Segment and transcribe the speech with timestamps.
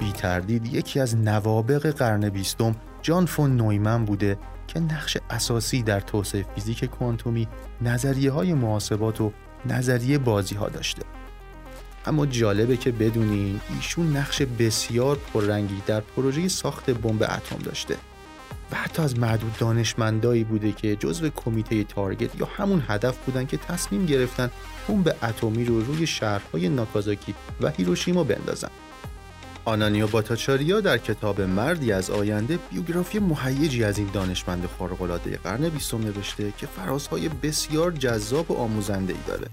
[0.00, 6.00] بی تردید یکی از نوابق قرن بیستم جان فون نویمن بوده که نقش اساسی در
[6.00, 7.48] توسعه فیزیک کوانتومی
[7.82, 9.32] نظریه های محاسبات و
[9.66, 11.02] نظریه بازی ها داشته.
[12.06, 17.96] اما جالبه که بدونین ایشون نقش بسیار پررنگی در پروژه ساخت بمب اتم داشته
[18.72, 23.56] و حتی از معدود دانشمندایی بوده که جزو کمیته تارگت یا همون هدف بودن که
[23.56, 24.50] تصمیم گرفتن
[24.88, 28.70] بمب اتمی رو روی شهرهای ناکازاکی و هیروشیما بندازن.
[29.68, 35.98] آنانیو باتاچاریا در کتاب مردی از آینده بیوگرافی مهیجی از این دانشمند خارق‌العاده قرن بیستم
[35.98, 39.46] نوشته که فرازهای بسیار جذاب و آموزنده ای داره.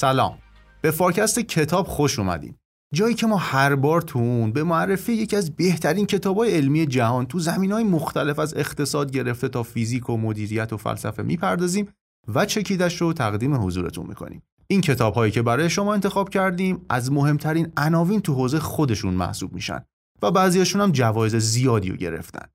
[0.00, 0.38] سلام.
[0.80, 2.54] به فارکست کتاب خوش اومدین.
[2.94, 7.26] جایی که ما هر بار تو اون به معرفی یکی از بهترین کتابای علمی جهان
[7.26, 11.88] تو زمینه های مختلف از اقتصاد گرفته تا فیزیک و مدیریت و فلسفه می‌پردازیم
[12.34, 14.42] و چکیدش رو تقدیم حضورتون می‌کنیم.
[14.66, 19.52] این کتاب هایی که برای شما انتخاب کردیم از مهمترین عناوین تو حوزه خودشون محسوب
[19.52, 19.84] میشن
[20.22, 22.48] و بعضیاشون هم جوایز زیادی رو گرفتن.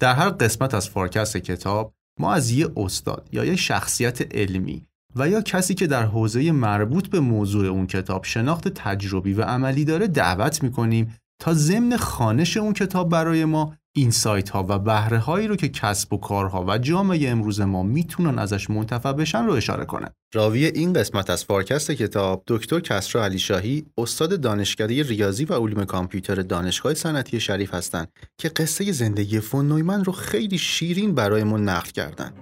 [0.00, 5.28] در هر قسمت از فارکست کتاب ما از یه استاد یا یه شخصیت علمی و
[5.28, 10.06] یا کسی که در حوزه مربوط به موضوع اون کتاب شناخت تجربی و عملی داره
[10.06, 15.56] دعوت می‌کنیم تا ضمن خوانش اون کتاب برای ما insight ها و بهره هایی رو
[15.56, 20.08] که کسب و کارها و جامعه امروز ما می‌تونن ازش منتفع بشن رو اشاره کنه.
[20.34, 25.84] راوی این قسمت از فارکست کتاب دکتر کسرا علی شاهی استاد دانشکده ریاضی و علوم
[25.84, 31.90] کامپیوتر دانشگاه صنعتی شریف هستند که قصه زندگی فون نویمن رو خیلی شیرین برایمون نقل
[31.90, 32.32] کردن.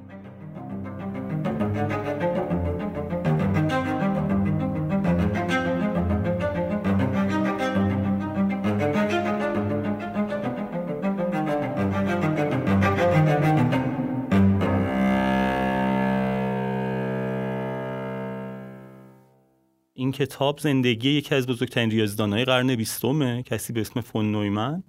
[20.18, 24.82] کتاب زندگی یکی از بزرگترین ریاضیدانهای قرن بیستمه کسی به اسم فون نویمن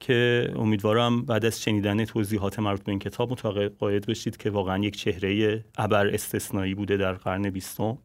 [0.00, 4.96] که امیدوارم بعد از شنیدن توضیحات مربوط به این کتاب متقاعد بشید که واقعا یک
[4.96, 7.98] چهره ابر استثنایی بوده در قرن بیستم.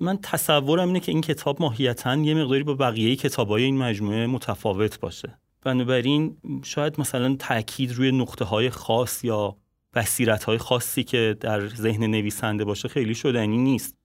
[0.00, 5.00] من تصورم اینه که این کتاب ماهیتا یه مقداری با بقیه کتابای این مجموعه متفاوت
[5.00, 5.38] باشه.
[5.62, 9.56] بنابراین شاید مثلا تاکید روی نقطه های خاص یا
[9.94, 13.99] بصیرت های خاصی که در ذهن نویسنده باشه خیلی شدنی نیست.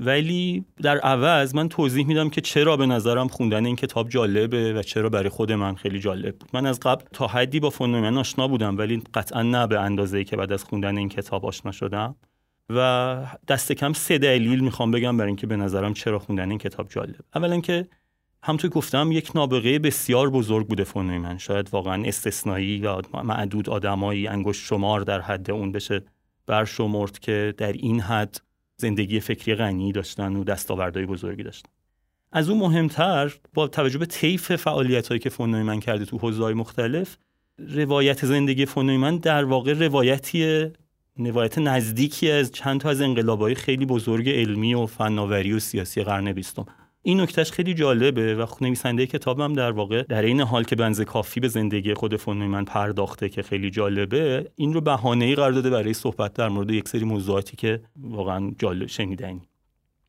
[0.00, 4.82] ولی در عوض من توضیح میدم که چرا به نظرم خوندن این کتاب جالبه و
[4.82, 6.50] چرا برای خود من خیلی جالب بود.
[6.52, 10.36] من از قبل تا حدی با فنومن آشنا بودم ولی قطعا نه به اندازه که
[10.36, 12.16] بعد از خوندن این کتاب آشنا شدم.
[12.70, 16.88] و دست کم سه دلیل می‌خوام بگم برای اینکه به نظرم چرا خوندن این کتاب
[16.88, 17.88] جالب اولا که
[18.42, 24.64] همطور گفتم یک نابغه بسیار بزرگ بوده فنومن شاید واقعا استثنایی یا معدود آدمایی انگشت
[24.66, 26.02] شمار در حد اون بشه
[26.46, 28.40] برشمرد که در این حد
[28.82, 31.70] زندگی فکری غنی داشتن و دستاوردهای بزرگی داشتن.
[32.32, 36.54] از اون مهمتر با توجه به طیف فعالیت هایی که فون نویمن کرده تو حوزه‌های
[36.54, 37.16] مختلف
[37.58, 40.66] روایت زندگی فون نویمن در واقع روایتی
[41.16, 46.32] روایت نزدیکی از چند تا از انقلابهای خیلی بزرگ علمی و فناوری و سیاسی قرن
[46.32, 46.66] بیستم.
[47.04, 51.40] این نکتهش خیلی جالبه و نویسنده کتابم در واقع در عین حال که بنز کافی
[51.40, 55.70] به زندگی خود فون نویمن پرداخته که خیلی جالبه این رو بهانه ای قرار داده
[55.70, 59.42] برای صحبت در مورد یک سری موضوعاتی که واقعا جالب شنیدنی.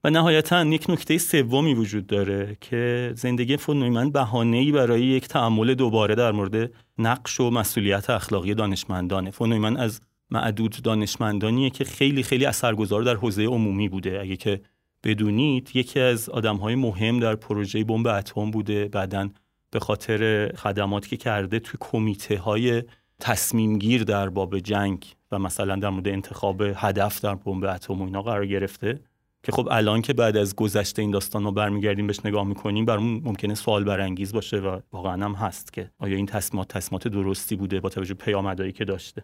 [0.03, 5.27] و نهایتا یک نکته سومی وجود داره که زندگی فون نویمن بهانه ای برای یک
[5.27, 9.31] تعامل دوباره در مورد نقش و مسئولیت اخلاقی دانشمندانه.
[9.31, 10.01] فون نویمن از
[10.31, 14.19] معدود دانشمندانیه که خیلی خیلی اثرگذار در حوزه عمومی بوده.
[14.21, 14.61] اگه که
[15.03, 18.85] بدونید یکی از آدم های مهم در پروژه بمب اتم بوده.
[18.85, 19.29] بعدا
[19.71, 22.83] به خاطر خدماتی که کرده توی کمیته های
[23.19, 28.21] تصمیم در باب جنگ و مثلا در مورد انتخاب هدف در بمب اتم و اینا
[28.21, 28.99] قرار گرفته.
[29.43, 33.21] که خب الان که بعد از گذشته این داستان رو برمیگردیم بهش نگاه می‌کنیم برامون
[33.25, 37.79] ممکنه سوال برانگیز باشه و واقعا هم هست که آیا این تصمیمات تصمیمات درستی بوده
[37.79, 39.23] با توجه پیامدهایی که داشته.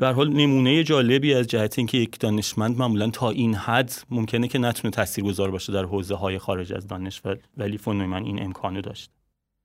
[0.00, 4.48] به هر حال نمونه جالبی از جهت اینکه یک دانشمند معمولا تا این حد ممکنه
[4.48, 7.22] که نتونه تاثیرگذار باشه در حوزه های خارج از دانش
[7.56, 9.10] ولی فون نویمن این امکانو داشت.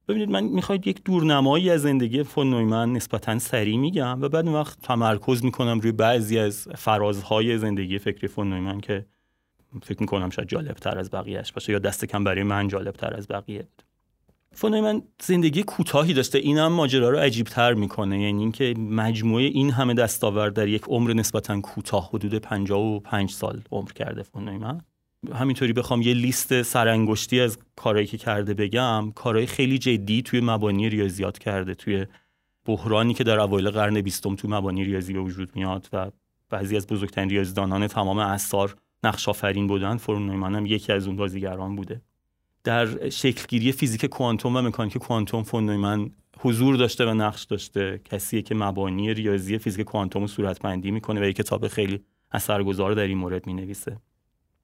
[0.08, 4.82] ببینید من می‌خواید یک دورنمایی از زندگی فون نویمن نسبتا سریع میگم و بعد وقت
[4.82, 9.06] تمرکز می‌کنم روی بعضی از فرازهای زندگی فکری فون نویمن که
[9.84, 13.14] فکر می‌کنم شاید جالب تر از بقیهش باشه یا دست کم برای من جالب تر
[13.14, 13.62] از بقیه.
[13.62, 13.85] بود
[14.56, 16.38] فون من زندگی کوتاهی داشته.
[16.38, 18.22] اینم ماجرا رو عجیب تر می‌کنه.
[18.22, 23.92] یعنی اینکه مجموعه این همه دستاورد در یک عمر نسبتا کوتاه حدود 55 سال عمر
[23.92, 24.82] کرده فون من.
[25.34, 30.90] همینطوری بخوام یه لیست سرانگشتی از کارهایی که کرده بگم کارهای خیلی جدی توی مبانی
[30.90, 31.76] ریاضیات کرده.
[31.76, 32.06] توی
[32.66, 36.12] بحرانی که در اوایل قرن بیستم توی مبانی ریاضی به وجود میاد و
[36.50, 41.76] بعضی از بزرگترین ریاضیدانان تمام اعصار نقش آفرین بودن فرون هم یکی از اون بازیگران
[41.76, 42.02] بوده.
[42.66, 46.10] در شکلگیری فیزیک کوانتوم و مکانیک کوانتوم فون نویمن
[46.40, 48.02] حضور داشته و نقش داشته.
[48.06, 52.00] کسیه که مبانی ریاضی فیزیک کوانتوم رو صورتبندی می‌کنه و یک کتاب خیلی
[52.32, 53.98] اثرگذار در این مورد می‌نویسه.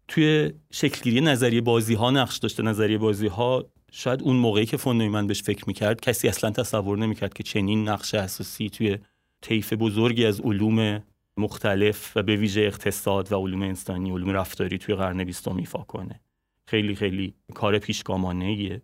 [0.08, 2.64] توی شکلگیری نظریه بازی ها نقش داشته.
[2.64, 6.98] نظریه بازی ها شاید اون موقعی که فون نویمن بهش فکر می‌کرد کسی اصلا تصور
[6.98, 8.98] نمی‌کرد که چنین نقش اساسی توی
[9.42, 11.04] طیف بزرگی از علوم
[11.38, 16.20] مختلف و به ویژه اقتصاد و علوم انسانی علوم رفتاری توی قرن بیستم ایفا کنه.
[16.66, 18.82] خیلی خیلی کار پیشگامانه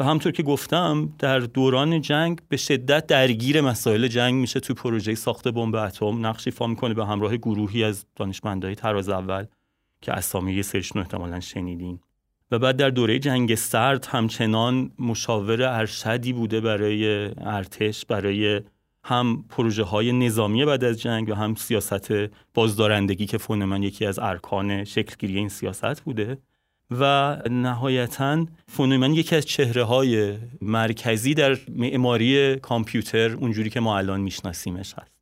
[0.00, 5.14] و همطور که گفتم در دوران جنگ به شدت درگیر مسائل جنگ میشه توی پروژه
[5.14, 6.26] ساخت بمب اتم.
[6.26, 9.46] نقش ایفا می‌کنه به همراه گروهی از دانشمندای تراز اول
[10.00, 12.00] که اسامی یه سرشون احتمالا شنیدین.
[12.50, 18.60] و بعد در دوره جنگ سرد همچنان مشاور ارشدی بوده برای ارتش برای
[19.04, 22.12] هم پروژه های نظامی بعد از جنگ و هم سیاست
[22.54, 26.38] بازدارندگی که فونمن یکی از ارکان شکلگیری این سیاست بوده.
[26.90, 34.20] و نهایتا فونومن یکی از چهره های مرکزی در معماری کامپیوتر اونجوری که ما الان
[34.20, 35.18] میشناسیمش هست.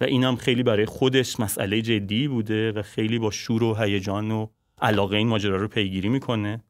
[0.00, 4.46] و اینم خیلی برای خودش مسئله جدی بوده و خیلی با شور و هیجان و
[4.82, 6.60] علاقه این ماجرا رو پیگیری می‌کنه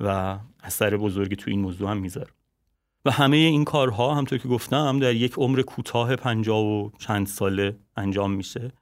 [0.00, 2.30] و اثر بزرگی تو این موضوع هم می‌ذاره.
[3.04, 7.76] و همه این کارها همطور که گفتم در یک عمر کوتاه پنجاه و چند ساله
[7.96, 8.72] انجام میشه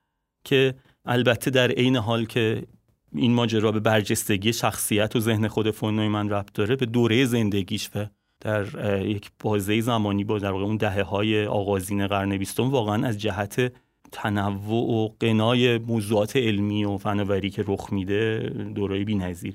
[0.45, 0.75] که
[1.05, 2.67] البته در عین حال که
[3.15, 7.91] این ماجرا به برجستگی شخصیت و ذهن خود فون من ربط داره به دوره زندگیش
[7.95, 8.07] و
[8.41, 8.67] در
[9.07, 13.73] یک بازه زمانی با در واقع اون دهه های آغازین قرن بیستم واقعا از جهت
[14.13, 19.55] تنوع و قنای موضوعات علمی و فناوری که رخ میده دوره بی‌نظیر.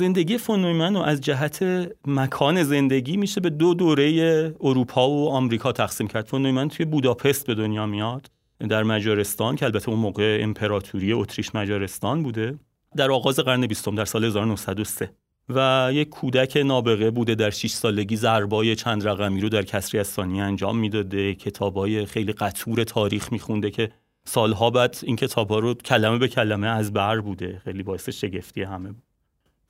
[0.00, 1.62] زندگی فون نویمن رو از جهت
[2.06, 6.26] مکان زندگی میشه به دو دوره اروپا و آمریکا تقسیم کرد.
[6.26, 8.30] فون نویمن توی بوداپست به دنیا میاد
[8.68, 12.58] در مجارستان که البته اون موقع امپراتوری اتریش مجارستان بوده
[12.96, 15.10] در آغاز قرن بیستم در سال 1903
[15.48, 20.06] و یک کودک نابغه بوده در 6 سالگی ضربای چند رقمی رو در کسری از
[20.06, 23.90] ثانیه انجام می‌داده کتابای خیلی قطور تاریخ میخونده که
[24.24, 27.60] سالها بعد این کتابا رو کلمه به کلمه از بر بوده.
[27.64, 29.09] خیلی باعث شگفتی همه بود.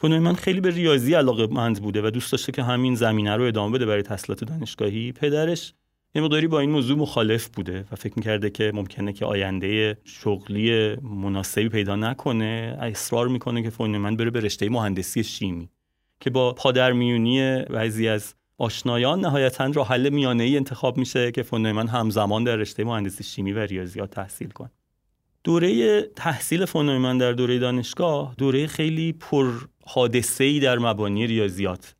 [0.08, 3.74] من خیلی به ریاضی علاقه مند بوده و دوست داشته که همین زمینه رو ادامه
[3.74, 5.12] بده برای تحصیلات دانشگاهی.
[5.12, 5.72] پدرش
[6.14, 10.96] یه مقداری با این موضوع مخالف بوده و فکر می‌کرده که ممکنه که آینده شغلی
[10.96, 12.78] مناسبی پیدا نکنه.
[12.80, 15.68] اصرار می‌کنه که من بره به رشته مهندسی شیمی
[16.20, 21.88] که با پادرمیونی بعضی از آشنایان نهایتا راه حل میانه ای انتخاب میشه که من
[21.88, 24.70] همزمان در رشته مهندسی شیمی و ریاضیات تحصیل کنه.
[25.44, 29.52] دوره تحصیل فون در دوره دانشگاه دوره خیلی پر
[29.92, 31.94] حادثه ای در مبانی ریاضیات.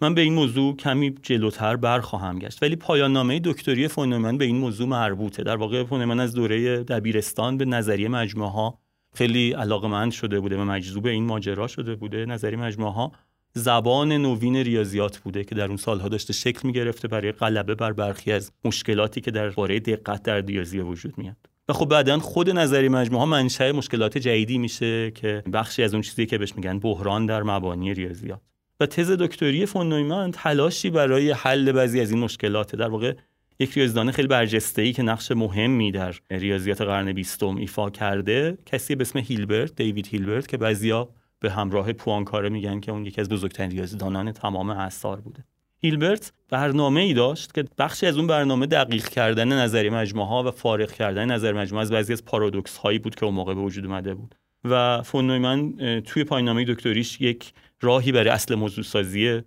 [0.00, 4.44] من به این موضوع کمی جلوتر برخواهم گشت ولی پایان نامه دکتری فون نویمن به
[4.44, 5.42] این موضوع مربوطه.
[5.42, 8.78] در واقع فون نویمن از دوره دبیرستان به نظریه مجموعه ها
[9.14, 12.26] خیلی علاقمند شده بوده و مجذوب این ماجرا شده بوده.
[12.26, 13.12] نظریه مجموعه ها
[13.52, 17.92] زبان نوین ریاضیات بوده که در اون سالها داشته شکل می گرفته برای غلبه بر
[17.92, 21.53] برخی از مشکلاتی که در باره دقت در ریاضی وجود میاد.
[21.68, 26.02] و خب بعدا خود نظریه مجموعه ها منشأ مشکلات جدیدی میشه که بخشی از اون
[26.02, 28.40] چیزی که بهش میگن بحران در مبانی ریاضیات.
[28.80, 33.14] و تز دکتری فون نویمن تلاشی برای حل بعضی از این مشکلات در واقع
[33.58, 38.94] یک ریاضیدان خیلی برجسته ای که نقش مهمی در ریاضیات قرن بیستم ایفا کرده کسی
[38.94, 41.08] به اسم هیلبرت دیوید هیلبرت که بعضیا
[41.40, 45.44] به همراه پوانکاره میگن که اون یکی از بزرگترین ریاضیدانان تمام اثار بوده.
[45.84, 50.50] هیلبرت برنامه ای داشت که بخشی از اون برنامه دقیق کردن نظری مجموعه ها و
[50.50, 53.86] فارغ کردن نظر مجموعه از بعضی از پارادوکس هایی بود که اون موقع به وجود
[53.86, 54.34] اومده بود.
[54.64, 59.40] و فون نویمن توی پایان‌نامه دکتریش یک راهی برای اصل موضوع سازی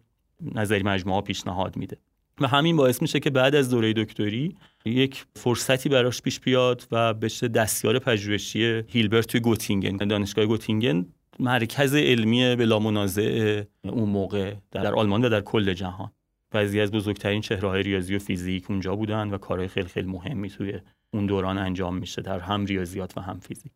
[0.56, 1.98] نظری مجموعه ها پیشنهاد میده.
[2.42, 7.14] و همین باعث میشه که بعد از دوره دکتری یک فرصتی براش پیش بیاد و
[7.14, 11.06] بشه دستیار پژوهشی هیلبرت توی گوتینگن دانشگاه گوتینگن
[11.40, 16.12] مرکز علمی بلا منازع اون موقع در آلمان و در کل جهان.
[16.52, 20.50] بعضی از بزرگترین چهره های ریاضی و فیزیک اونجا بودن و کارهای خیلی خیلی مهمی
[20.50, 20.80] توی
[21.14, 23.72] اون دوران انجام میشه در هم ریاضیات و هم فیزیک.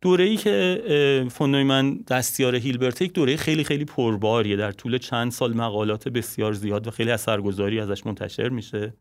[0.00, 4.56] دوره ای که فون نویمن دستیار هیلبرت یک دوره خیلی خیلی پرباریه.
[4.56, 8.94] در طول چند سال مقالات بسیار زیاد و خیلی اثرگذاری ازش منتشر میشه.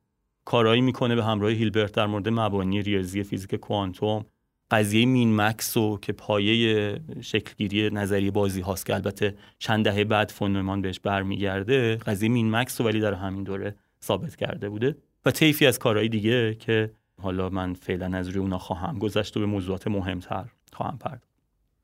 [0.46, 4.26] کارایی می‌کنه به همراه هیلبرت در مورد مبانی ریاضی فیزیک کوانتوم.
[4.72, 10.32] قضیه min max و که پایه شکلگیری نظریه بازی هاست که البته چند دهه بعد
[10.32, 14.96] فون بهش برمیگرده قضیه min max رو ولی در همین دوره ثابت کرده بوده
[15.26, 19.40] و طیفی از کارهای دیگه که حالا من فعلا از روی اونا خواهم گذشت و
[19.40, 21.24] به موضوعات مهمتر خواهم پرد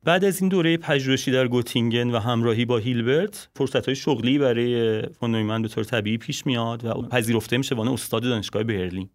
[0.03, 5.01] بعد از این دوره پژوهشی در گوتینگن و همراهی با هیلبرت فرصت های شغلی برای
[5.01, 9.09] فون به طور طبیعی پیش میاد و پذیرفته میشه وانه استاد دانشگاه برلین.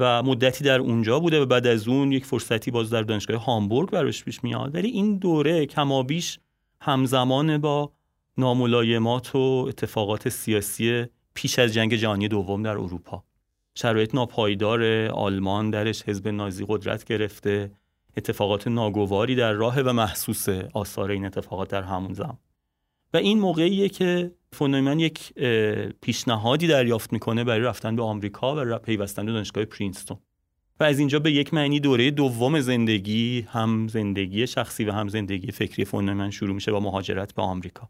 [0.00, 3.90] و مدتی در اونجا بوده و بعد از اون یک فرصتی باز در دانشگاه هامبورگ
[3.90, 4.74] براش پیش میاد.
[4.74, 6.38] ولی این دوره کمابیش
[6.80, 7.92] همزمان با
[8.38, 13.24] ناملایمات و اتفاقات سیاسی پیش از جنگ جهانی دوم در اروپا.
[13.74, 17.70] شرایط ناپایدار آلمان درش حزب نازی قدرت گرفته.
[18.16, 22.38] اتفاقات ناگواری در راه و محسوس آثار این اتفاقات در همون زمان.
[23.16, 25.32] و این موقعیه که فونومن یک
[26.00, 30.18] پیشنهادی دریافت می‌کنه برای رفتن به آمریکا و پیوستن به دانشگاه پرینستون.
[30.80, 35.52] و از اینجا به یک معنی دوره دوم زندگی هم زندگی شخصی و هم زندگی
[35.52, 37.88] فکری فونومن شروع میشه با مهاجرت به آمریکا.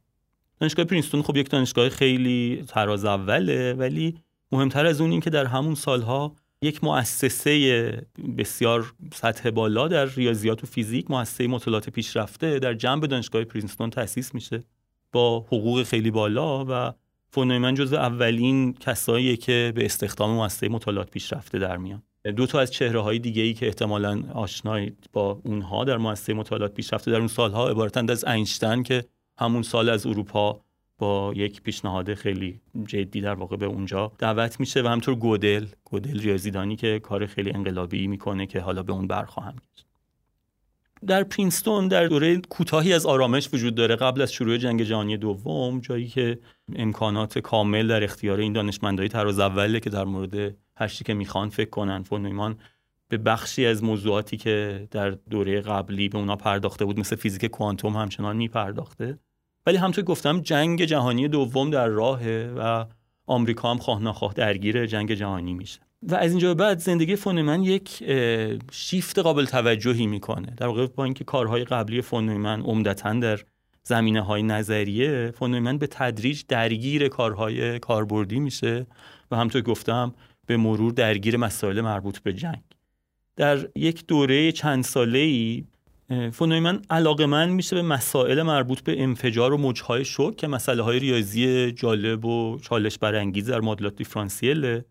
[0.61, 4.15] دانشگاه پرینستون خب یک دانشگاه خیلی تراز اوله ولی
[4.53, 8.07] مهمتر از اون این که در همون سالها یک مؤسسه
[8.39, 14.35] بسیار سطح بالا در ریاضیات و فیزیک مؤسسه مطالعات پیشرفته در جنب دانشگاه پرینستون تأسیس
[14.35, 14.65] میشه.
[15.13, 16.93] با حقوق خیلی بالا و
[17.29, 22.03] فونومن جز اولین کسایی که به استخدام مؤسسه مطالعات پیشرفته در میان.
[22.37, 26.75] دو تا از چهره های دیگه ای که احتمالا آشنایید با اونها در مؤسسه مطالعات
[26.75, 29.05] پیشرفته در اون سالها عبارتند از اینشتن که
[29.39, 30.61] همون سال از اروپا
[30.99, 36.21] با یک پیشنهاد خیلی جدی در واقع به اونجا دعوت میشه و همطور گودل گودل
[36.21, 39.86] ریاضیدانی که کار خیلی انقلابی می‌کنه که حالا به اون برخواهم گشت.
[41.07, 43.97] در پرینستون در دوره کوتاهی از آرامش وجود داره.
[43.97, 46.39] قبل از شروع جنگ جهانی دوم جایی که
[46.77, 51.71] امکانات کامل در اختیار این دانشمندای تراز اوله که در مورد هر که می‌خوان فکر
[51.71, 52.57] کنن فون
[53.09, 57.97] به بخشی از موضوعاتی که در دوره قبلی به اونا پرداخته بود مثل فیزیک کوانتوم
[57.97, 59.19] همچنان میپرداخته.
[59.67, 62.85] ولی همطور گفتم جنگ جهانی دوم در راهه و
[63.27, 65.86] آمریکا هم خواه نخواه درگیر جنگ جهانی میشه.
[66.07, 68.03] و از اینجا بعد زندگی فونمن یک
[68.73, 70.55] شیفت قابل توجهی می‌کنه.
[70.57, 73.41] در واقع با اینکه کارهای قبلی فونمن عمدتا در
[73.83, 78.87] زمینه های نظریه فونمن به تدریج درگیر کارهای کاربردی میشه
[79.31, 80.15] و همطور گفتم
[80.47, 82.63] به مرور درگیر مسائل مربوط به جنگ.
[83.37, 85.65] در یک دوره چند ساله ای
[86.33, 90.99] فونویمن علاقه من میشه به مسائل مربوط به انفجار و موجهای شوک که مسئله های
[90.99, 94.85] ریاضی جالب و چالش برانگیز در معادلات دیفرانسیله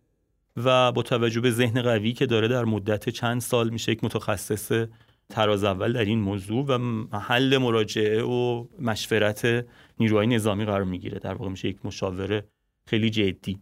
[0.57, 4.85] و با توجه به ذهن قوی که داره در مدت چند سال میشه یک متخصص
[5.29, 9.65] تراز اول در این موضوع و محل مراجعه و مشورت
[9.99, 11.19] نیروهای نظامی قرار می‌گیره.
[11.19, 12.43] در واقع میشه یک مشاوره
[12.87, 13.59] خیلی جدی.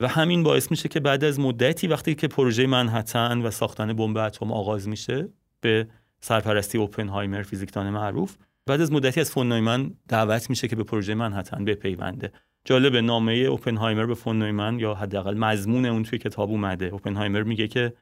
[0.00, 4.16] و همین باعث میشه که بعد از مدتی وقتی که پروژه منحتن و ساختن بمب
[4.16, 5.28] اتم آغاز میشه
[5.60, 5.88] به
[6.20, 8.36] سرپرستی اوپنهایمر فیزیکدان معروف
[8.66, 12.32] بعد از مدتی از فون نویمن دعوت میشه که به پروژه منحتن بپیونده.
[12.64, 16.86] جالب نامه اوپنهایمر به فون نویمن یا حداقل مضمون اون توی کتاب اومده.
[16.86, 17.92] اوپنهایمر میگه که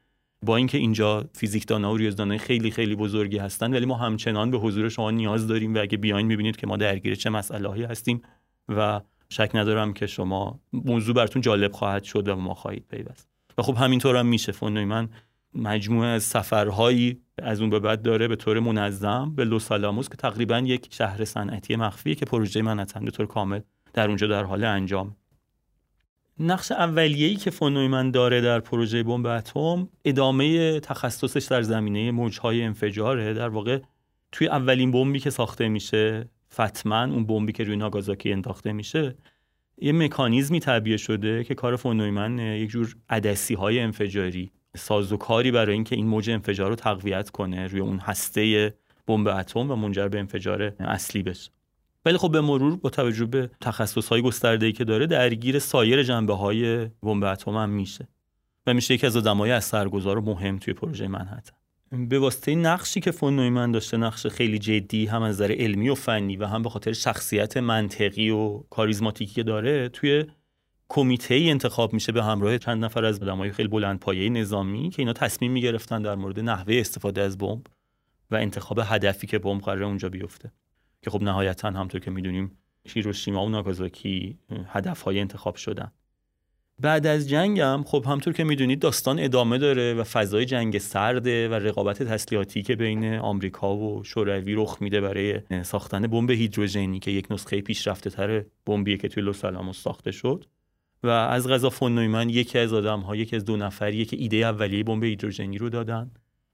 [0.45, 4.89] با اینکه اینجا فیزیکدانها و ریاضیدانای خیلی خیلی بزرگی هستن ولی ما همچنان به حضور
[4.89, 8.21] شما نیاز داریم و اگه بیاین می‌بینید که ما درگیر چه مسئله هستیم
[8.69, 13.29] و شک ندارم که شما موضوع براتون جالب خواهد شد و ما خواهید پیوست.
[13.57, 14.51] و خب همینطور هم میشه.
[14.51, 15.09] فون نویمن
[15.55, 20.15] مجموعه از سفرهایی از اون به بعد داره به طور منظم به لوس آلاموس که
[20.15, 23.59] تقریبا یک شهر صنعتی مخفیه که پروژه منحتن به طور کامل
[23.93, 25.15] در اونجا در حال انجام.
[26.39, 33.33] نقش اولیه‌ای که فون داره در پروژه بمب اتم ادامه تخصصش در زمینه موجهای انفجاره.
[33.33, 33.79] در واقع
[34.31, 39.15] توی اولین بمبی که ساخته میشه فتمن اون بمبی که روی ناگازاکی انداخته میشه
[39.77, 45.95] یه مکانیزمی تعبیه شده که کار فون یک جور عدسی های انفجاری سازوکاری برای اینکه
[45.95, 48.73] این موج انفجار رو تقویت کنه روی اون هسته
[49.07, 51.51] بمب اتم و منجر به انفجار اصلی بشه.
[52.05, 56.33] ولی خب به مرور با توجه به تخصص های گسترده که داره درگیر سایر جنبه
[56.33, 58.07] های بمب اتم هم میشه
[58.67, 61.53] و میشه یکی از آدمای اثرگذار و مهم توی پروژه منحتن.
[62.09, 65.95] به واسطه نقشی که فون نویمن داشته نقش خیلی جدی هم از نظر علمی و
[65.95, 70.25] فنی و هم به خاطر شخصیت منطقی و کاریزماتیکی که داره توی
[70.89, 75.13] کمیته انتخاب میشه به همراه چند نفر از آدمای خیلی بلند پایه نظامی که اینا
[75.13, 77.67] تصمیم می‌گرفتن در مورد نحوه استفاده از بمب
[78.31, 80.51] و انتخاب هدفی که بمب قرار اونجا بیفته.
[81.03, 82.51] که خب نهایتا همطور که می‌دونیم
[82.85, 85.91] هیروشیما و ناگازاکی هدفهای انتخاب شدن.
[86.79, 91.49] بعد از جنگ هم خب همطور که می‌دونید داستان ادامه داره و فضای جنگ سرده
[91.49, 97.11] و رقابت تسلیحاتی که بین آمریکا و شوروی رخ میده برای ساختن بمب هیدروژنی که
[97.11, 99.41] یک نسخه پیشرفته تر بمبیه که توی لس
[99.73, 100.45] ساخته شد.
[101.03, 104.37] و از غذا فون نویمن یکی از آدم ها یکی از دو نفریه که ایده
[104.37, 106.11] اولیه بمب هیدروژنی رو دادن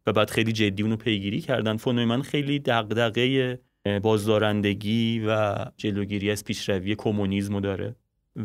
[0.08, 1.77] و بعد خیلی جدی اونو پیگیری کردن.
[1.77, 3.60] فون خیلی دغدغه
[4.03, 7.96] بازدارندگی و جلوگیری از پیشروی کمونیسم داره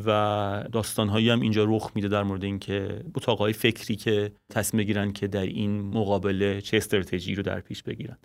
[0.06, 5.26] و داستانهایی هم اینجا رخ میده در مورد اینکه اتاقهای فکری که تصمیم بگیرن که
[5.26, 8.18] در این مقابله چه استراتژی رو در پیش بگیرن.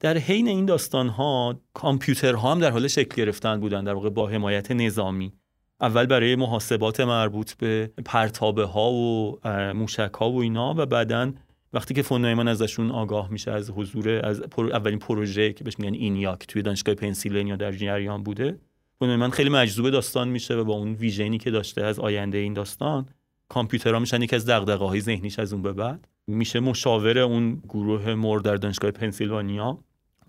[0.00, 4.70] در حین این داستانها کامپیوترها هم در حال شکل گرفتن بودن در واقع با حمایت
[4.70, 5.32] نظامی.
[5.80, 9.38] اول برای محاسبات مربوط به پرتابه ها و
[9.74, 11.32] موشک ها و اینا و بعدا
[11.72, 15.94] وقتی که فون نویمن ازشون آگاه میشه از حضور از اولین پروژه که بهش میگن
[15.94, 18.58] ENIAC توی دانشگاه پنسیلوانیا در جریان بوده
[18.98, 22.38] فون نویمن خیلی مجذوب داستان میشه و با اون vision ی که داشته از آینده
[22.38, 23.06] این داستان
[23.48, 26.08] کامپیوترها میشن یکی از دغدغه های ذهنیش از اون به بعد.
[26.26, 29.78] میشه مشاور اون گروه مور در دانشگاه پنسیلوانیا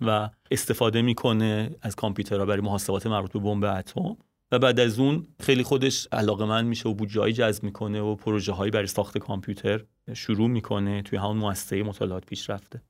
[0.02, 4.18] و استفاده می‌کنه از کامپیوترها برای محاسبات مربوط به بمب اتم.
[4.52, 8.52] و بعد از اون خیلی خودش علاقه من میشه و بودجایی جذب می‌کنه و پروژه
[8.52, 12.82] هایی برای ساخت کامپیوتر شروع می‌کنه توی همون مؤسسه مطالعات پیشرفته.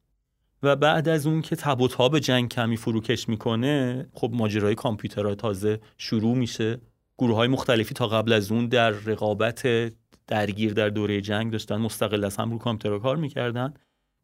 [0.64, 5.80] و بعد از اون که تب به جنگ کمی فروکش می‌کنه خب ماجرای کامپیوترها تازه
[5.98, 6.82] شروع میشه.
[7.18, 9.92] گروه های مختلفی تا قبل از اون در رقابت
[10.28, 13.74] درگیر در دوره جنگ داشتن مستقل از هم رو کامپیوترها کار می‌کردن.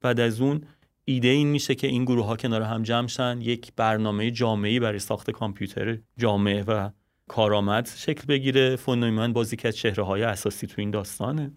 [0.01, 0.61] بعد از اون
[1.05, 4.99] ایده این میشه که این گروه ها کنار هم جمع شن یک برنامه جامعی برای
[4.99, 6.89] ساخت کامپیوتر جامعه و
[7.27, 8.75] کارآمد شکل بگیره.
[8.75, 11.51] فون نویمن بازی که چهره های اساسی تو این داستانه.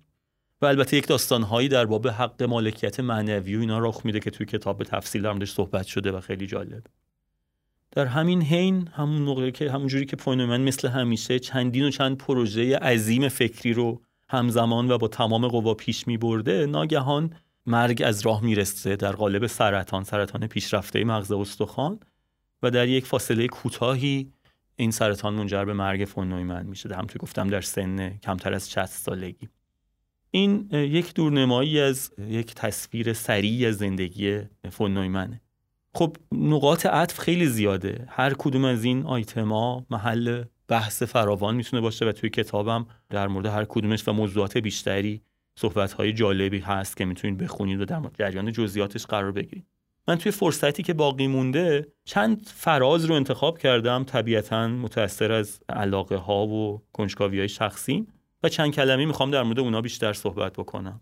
[0.62, 4.46] و البته یک داستانهایی در باب حق مالکیت معنوی و اینا رخ میده که توی
[4.46, 6.82] کتاب به تفصیل درمدش صحبت شده و خیلی جالب.
[7.90, 12.76] در همین حین همون موقع که همونجوری که فونومن مثل همیشه چندین و چند پروژه
[12.76, 17.34] عظیم فکری رو همزمان و با تمام قوا پیش می برده ناگهان
[17.66, 22.00] مرگ از راه می‌رسه در قالب سرطان سرطان پیشرفته مغز استخوان.
[22.62, 24.32] و در یک فاصله کوتاهی
[24.80, 26.88] این سرطان منجر به مرگ فون نویمن میشه.
[26.88, 29.48] همونطور گفتم در سن کمتر از 60 سالگی.
[30.30, 35.40] این یک دورنمایی از یک تصویر سریع از زندگی فون نویمنه
[35.94, 38.06] خب نقاط عطف خیلی زیاده.
[38.08, 43.46] هر کدوم از این آیتما محل بحث فراوان می‌تونه باشه و توی کتابم در مورد
[43.46, 45.22] هر کدومش و موضوعات بیشتری
[45.58, 49.66] صحبت های جالبی هست که می‌تونید بخونید و در جریان جزئیاتش قرار بگیرید.
[50.08, 56.16] من توی فرصتی که باقی مونده چند فراز رو انتخاب کردم طبیعتا متأثر از علاقه
[56.16, 58.06] ها و کنجکاوی های شخصی
[58.42, 61.00] و چند کلمه می‌خوام در مورد اونا بیشتر صحبت بکنم.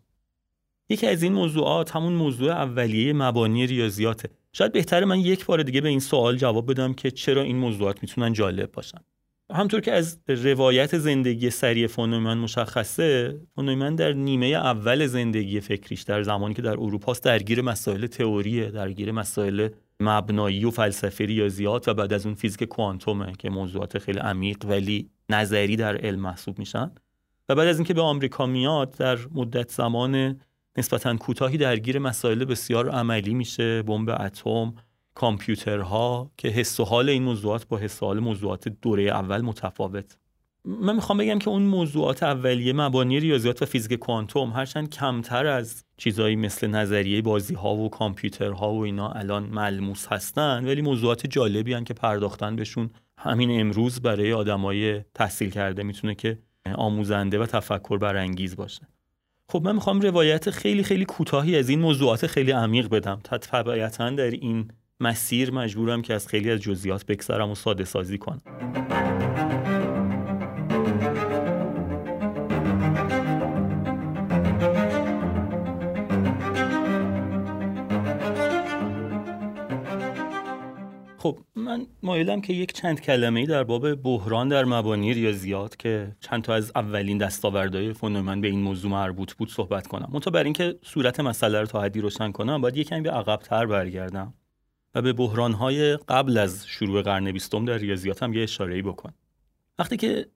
[0.88, 4.28] یکی از این موضوعات همون موضوع اولیه مبانی ریاضیاته.
[4.52, 8.02] شاید بهتر من یک بار دیگه به این سوال جواب بدم که چرا این موضوعات
[8.02, 9.00] می‌تونن جالب باشن.
[9.50, 16.22] همطور که از روایت زندگی سری فونومن مشخصه فونومن در نیمه اول زندگی فکریش در
[16.22, 19.68] زمانی که در اروپاست درگیر مسائل تئوریه درگیر مسائل
[20.00, 25.10] مبنایی و فلسفه ریاضیات و بعد از اون فیزیک کوانتومه که موضوعات خیلی عمیق ولی
[25.30, 26.90] نظری در علم محسوب میشن.
[27.48, 30.40] و بعد از اینکه به آمریکا میاد در مدت زمان
[30.78, 34.74] نسبتا کوتاهی درگیر مسائل بسیار عملی میشه بمب اتم
[35.16, 40.18] کامپیوترها که حس و حال این موضوعات با حس و حال موضوعات دوره اول متفاوت.
[40.64, 45.84] من می‌خوام بگم که اون موضوعات اولیه مبانی ریاضیات و فیزیک کوانتوم هرچند کمتر از
[45.96, 51.72] چیزایی مثل نظریه بازی ها و کامپیوترها و اینا الان ملموس هستن ولی موضوعات جالبی
[51.72, 56.38] هن که پرداختن بهشون همین امروز برای آدمای تحصیل کرده می‌تونه که
[56.74, 58.88] آموزنده و تفکر برانگیز باشه.
[59.48, 63.20] خب من می‌خوام روایت خیلی خیلی کوتاهی از این موضوعات خیلی عمیق بدم.
[63.22, 68.42] طبیعتا در این مسیر مجبورم که از خیلی از جزئیات بگذرم و ساده سازی کنم.
[81.18, 86.42] خب من مایلم که یک چند کلمه در باب بحران در مبانی ریاضیات که چند
[86.42, 90.08] تا از اولین دستاوردهای فونومن به این موضوع مربوط بود صحبت کنم.
[90.12, 94.34] منتها بر اینکه صورت مسئله رو تا حدی روشن کنم باید یکمی به عقبتر برگردم.
[94.96, 99.12] و به بحرانهای قبل از شروع قرن بیستم در ریاضیات هم یه اشاره‌ای بکن.
[99.78, 100.26] وقتی که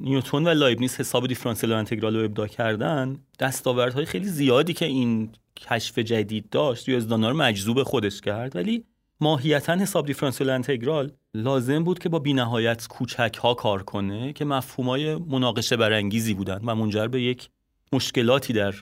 [0.00, 5.30] نیوتون و لایبنیز حساب دیفرانسیل و انتگرال رو ابداع کردن دستاوردهای خیلی زیادی که این
[5.56, 8.56] کشف جدید داشت ریاضیدان‌ها رو مجذوب خودش کرد.
[8.56, 8.84] ولی
[9.20, 14.88] ماهیتا حساب دیفرانسیل انتگرال لازم بود که با بینهایت کوچک ها کار کنه که مفهوم
[14.88, 17.48] های مناقشه برانگیزی بودن و منجر به یک
[17.92, 18.74] مشکلاتی در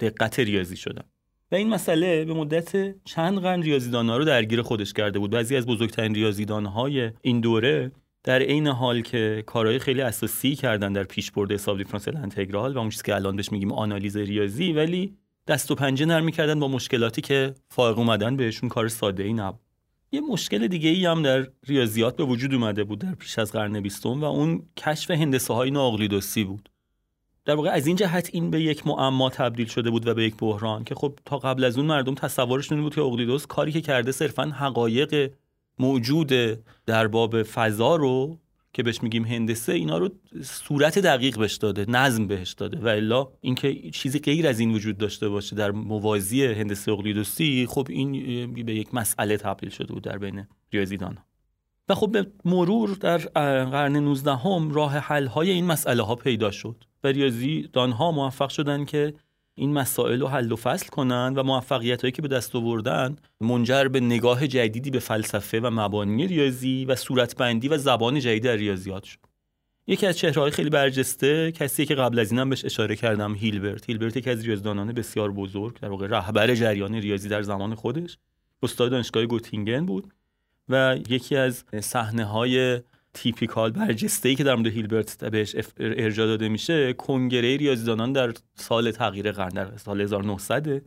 [0.00, 1.04] دقت ریاضی شدن.
[1.52, 5.30] و این مسئله به مدت چند قرن ریاضیدانها رو درگیر خودش کرده بود.
[5.30, 7.92] بعضی از بزرگترین ریاضیدانهای این دوره
[8.24, 12.90] در عین حال که کارهای خیلی اساسی کردن در پیشبرد حساب دیفرانسیل انتگرال و اون
[12.90, 17.20] چیزی که الان بهش میگیم آنالیز ریاضی ولی دست و پنجه نرم می‌کردن با مشکلاتی
[17.20, 19.60] که فائق اومدن بهشون کار ساده ای نبود.
[20.12, 23.80] یه مشکل دیگه ای هم در ریاضیات به وجود اومده بود در پیش از قرن
[23.80, 26.68] بیستم و اون کشف هندسه های ناقلیدوسی بود.
[27.48, 30.34] در واقع از این جهت این به یک معما تبدیل شده بود و به یک
[30.38, 34.12] بحران که خب تا قبل از اون مردم تصورشون بود که اقلیدوس کاری که کرده
[34.12, 35.32] صرفا حقایق
[35.78, 36.32] موجود
[36.86, 38.38] در باب فضا رو
[38.72, 40.08] که بهش میگیم هندسه اینا رو
[40.42, 44.98] صورت دقیق بهش داده نظم بهش داده و الا اینکه چیزی غیر از این وجود
[44.98, 48.12] داشته باشه در موازی هندسه اقلیدوسی خب این
[48.64, 51.18] به یک مسئله تبدیل شده بود در بین ریاضیدان.
[51.88, 53.18] و خب به مرور در
[53.64, 56.87] قرن 19 هم راه حل های این مسئله ها پیدا شد.
[57.04, 59.14] و ریاضیدان ها موفق شدن که
[59.54, 63.88] این مسائل رو حل و فصل کنن و موفقیت هایی که به دست آوردن منجر
[63.88, 69.04] به نگاه جدیدی به فلسفه و مبانی ریاضی و صورتبندی و زبان جدید در ریاضیات
[69.04, 69.18] شد.
[69.86, 73.90] یکی از های خیلی برجسته کسی که قبل از اینم بهش اشاره کردم هیلبرت.
[73.90, 78.18] هیلبرت یکی از ریاضیدانان بسیار بزرگ در واقع رهبر جریان ریاضی در زمان خودش
[78.62, 80.12] استاد دانشگاه گوتینگن بود
[80.68, 82.80] و یکی از صحنه های
[83.18, 88.90] تیپیکال برجسته ای که در مورد هیلبرت بهش ارجاع داده میشه کنگره ریاضیدانان در سال
[88.90, 90.82] تغییر قرن در سال 1900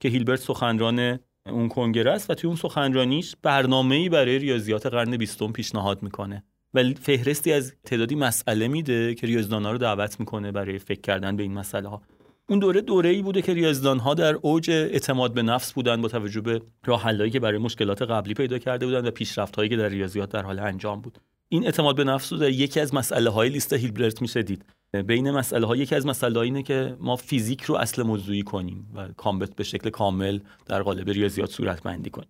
[0.00, 5.52] که هیلبرت سخنران اون کنگره است و توی اون سخنرانیش برنامه‌ای برای ریاضیات قرن بیستم
[5.52, 6.44] پیشنهاد می‌کنه.
[6.74, 11.42] و فهرستی از تعدادی مسئله میده که ریاضیدانها رو دعوت می‌کنه برای فکر کردن به
[11.42, 12.02] این مسئله ها
[12.48, 16.08] اون دوره دوره ای بوده که ریاضیدان ها در اوج اعتماد به نفس بودن با
[16.08, 19.88] توجه به راه که برای مشکلات قبلی پیدا کرده بودن و پیشرفت هایی که در
[19.88, 21.18] ریاضیات در حال انجام بود.
[21.52, 24.64] این اعتماد به نفس رو در یکی از مسئله های لیست هیلبرت میشه دید.
[25.06, 29.08] بین مسئله ها یکی از مسئله اینه که ما فیزیک رو اصل موضوعی کنیم و
[29.08, 32.28] کامبت به شکل کامل در قالب ریاضیات صورت بندی کنیم.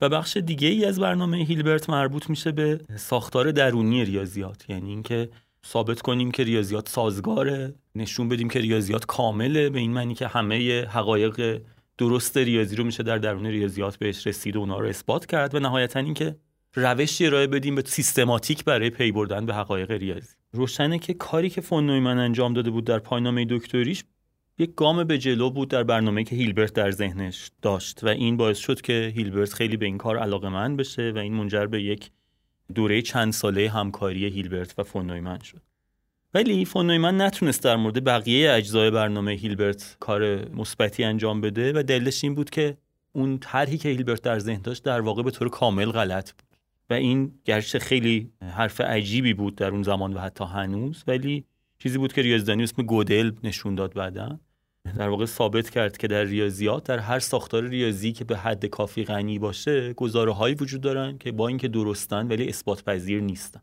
[0.00, 4.70] و بخش دیگه ای از برنامه هیلبرت مربوط میشه به ساختار درونی ریاضیات.
[4.70, 5.30] یعنی اینکه
[5.66, 10.84] ثابت کنیم که ریاضیات سازگاره نشون بدیم که ریاضیات کامله به این معنی که همه
[10.84, 11.60] حقایق
[11.98, 15.54] درست ریاضی رو میشه در درون ریاضیات بهش رسید و اونا رو اثبات کرد.
[15.54, 16.36] و نهایتا اینکه
[16.74, 20.34] روشی ارائه بدیم به سیستماتیک برای پی بردن به حقایق ریاضی.
[20.52, 24.04] روشنه که کاری که فون نویمن انجام داده بود در پایانامه دکتریش
[24.58, 28.58] یک گام به جلو بود در برنامه که هیلبرت در ذهنش داشت و این باعث
[28.58, 32.10] شد که هیلبرت خیلی به این کار علاقه من بشه و این منجر به یک
[32.74, 35.62] دوره چند ساله همکاری هیلبرت و فون نویمن شد.
[36.34, 41.82] ولی فون نویمن نتونست در مورد بقیه اجزای برنامه هیلبرت کار مثبتی انجام بده و
[41.82, 42.76] دلیلش این بود که
[43.12, 46.49] اون طرحی که هیلبرت در ذهن داشت در واقع به طور کامل غلط بود.
[46.90, 51.44] و این گرچه خیلی حرف عجیبی بود در اون زمان و حتی هنوز ولی
[51.78, 54.38] چیزی بود که ریاضیدانی به اسم گودل نشون داد بعدا.
[54.96, 59.04] در واقع ثابت کرد که در ریاضیات در هر ساختار ریاضی که به حد کافی
[59.04, 63.60] غنی باشه گزاره هایی وجود دارن که با اینکه درستن ولی اثبات پذیر نیستن.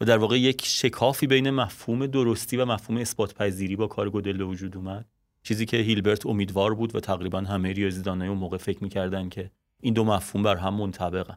[0.00, 4.36] و در واقع یک شکافی بین مفهوم درستی و مفهوم اثبات پذیری با کار گودل
[4.36, 5.06] به وجود اومد.
[5.42, 9.94] چیزی که هیلبرت امیدوار بود و تقریبا همه ریاضیدانای اون موقع فکر می‌کردن که این
[9.94, 11.36] دو مفهوم بر هم منطبقن.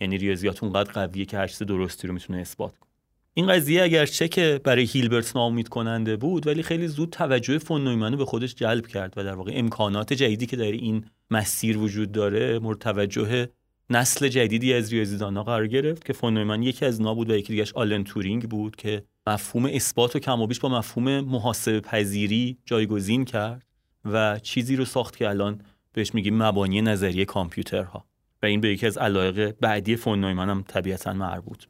[0.00, 2.90] یعنی ریاضیات اونقدر قویه که چیز درستی رو می‌تونه اثبات کنه.
[3.34, 8.16] این قضیه اگرچه که برای هیلبرت ناامید کننده بود ولی خیلی زود توجه فون نویمن
[8.16, 12.58] به خودش جلب کرد و در واقع امکانات جدیدی که در این مسیر وجود داره
[12.58, 13.48] مورد توجه
[13.90, 17.48] نسل جدیدی از ریاضیدانها قرار گرفت که فون نویمن یکی از اینا بود و یکی
[17.48, 22.58] دیگهش آلن تورینگ بود که مفهوم اثبات و کم و بیش با مفهوم محاسبه پذیری
[22.64, 23.66] جایگزین کرد
[24.04, 25.60] و چیزی رو ساخت که الان
[25.92, 28.04] بهش میگیم مبانی نظریه کامپیوترها.
[28.46, 31.64] این به یکی از علایق بعدی فون نویمن هم طبیعتا مربوط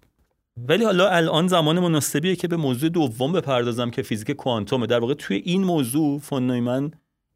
[0.57, 4.87] ولی حالا الان زمان مناسبیه که به موضوع دوم بپردازم که فیزیک کوانتومه.
[4.87, 6.91] در واقع توی این موضوع فون نویمن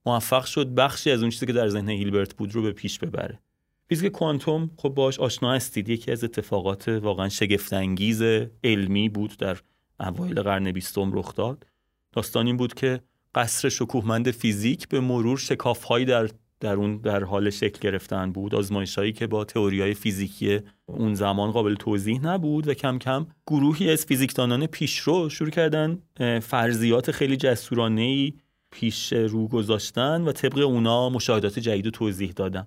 [0.07, 3.41] موفق شد بخشی از اون چیزی که در ذهن هیلبرت بود رو به پیش ببره.
[3.89, 5.89] فیزیک کوانتوم خب باش آشنا هستید.
[5.89, 8.23] یکی از اتفاقات واقعا شگفتانگیز
[8.65, 9.59] علمی بود در
[10.01, 11.67] اوایل قرن بیستم رخ داد.
[12.13, 13.01] داستان این بود که
[13.35, 16.29] قصر شکوهمند فیزیک به مرور شکافهایی در
[16.61, 18.55] در اون در حال شکل گرفتن بود.
[18.55, 24.05] آزمایشهایی که با های فیزیکی اون زمان قابل توضیح نبود و کم کم گروهی از
[24.05, 25.99] فیزیکدانان پیشرو شروع کردن
[26.41, 28.33] فرضیات خیلی جسورانه ای
[28.71, 32.67] پیش رو گذاشتن و طبق اونا مشاهدات جدید رو توضیح دادن.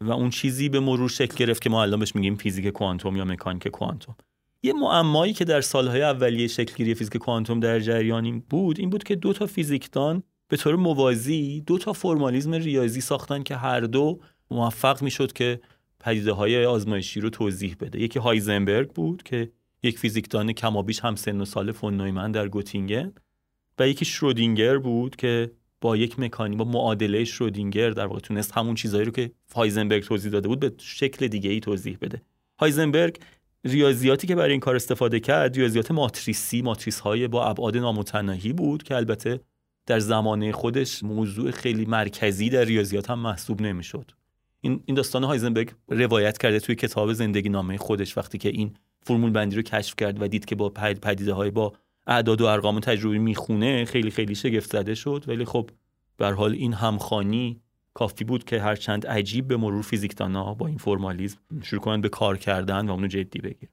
[0.00, 3.24] و اون چیزی به مرور شکل گرفت که ما الان بهش میگیم فیزیک کوانتوم یا
[3.24, 4.16] مکانیک کوانتوم.
[4.62, 9.16] یه معمایی که در سالهای اولیه شکلگیری فیزیک کوانتوم در جریان بود این بود که
[9.16, 15.02] دو تا فیزیکدان به طور موازی دو تا فرمالیزم ریاضی ساختن که هر دو موفق
[15.02, 15.60] می‌شد که
[16.00, 18.00] پدیده های آزمایشی رو توضیح بده.
[18.00, 23.12] یکی هایزنبرگ بود که یک فیزیکدان کمابیش هم سن و سال فون نویمن در گوتینگن
[23.78, 28.74] و یکی شرودینگر بود که با یک مکانی با معادله شرودینگر در واقع تونست همون
[28.74, 32.22] چیزهایی رو که هایزنبرگ توضیح داده بود به شکل دیگه ای توضیح بده.
[32.58, 33.16] هایزنبرگ
[33.64, 38.82] ریاضیاتی که برای این کار استفاده کرد ریاضیات ماتریسی ماتریس های با ابعاد نامتناهی بود
[38.82, 39.40] که البته
[39.90, 44.10] در زمانه خودش موضوع خیلی مرکزی در ریاضیات هم محسوب نمی‌شد.
[44.60, 49.30] این این داستان هایزنبرگ روایت کرده توی کتاب زندگی نامه خودش وقتی که این فرمول
[49.30, 51.72] بندی رو کشف کرد و دید که با پدیده های با
[52.06, 55.24] اعداد و ارقام تجربی می‌خونه خیلی خیلی شگفت زده شد.
[55.26, 55.70] ولی خب
[56.16, 57.60] به حال این همخانی
[57.94, 62.38] کافی بود که هرچند عجیب به مرور فیزیکدانا با این فرمالیزم شروع کنند به کار
[62.38, 63.68] کردن و اونو جدی بگیر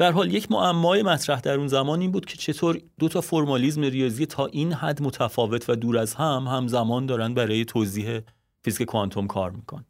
[0.00, 3.82] در حال یک معمای مطرح در اون زمان این بود که چطور دو تا فرمالیزم
[3.82, 8.20] ریاضی تا این حد متفاوت و دور از هم همزمان دارن برای توضیح
[8.62, 9.84] فیزیک کوانتوم کار میکن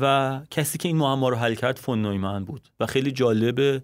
[0.00, 3.82] و کسی که این معما رو حل کرد فون نویمن بود و خیلی جالبه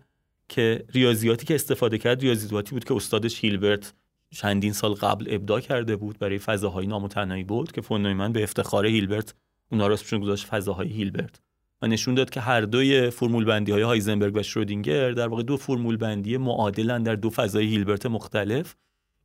[0.48, 3.94] که ریاضیاتی که استفاده کرد ریاضیاتی بود که استادش هیلبرت
[4.30, 8.86] چندین سال قبل ابداع کرده بود برای فضاهای نامتناهی بود که فون نویمن به افتخار
[8.86, 9.34] هیلبرت
[9.70, 11.40] اونا رو اسمشون گذاشت فضاهای هیلبرت.
[11.82, 15.56] و نشون داد که هر دوی فرمول بندی های هایزنبرگ و شرودینگر در واقع دو
[15.56, 18.74] فرمول بندی معادلن در دو فضای هیلبرت مختلف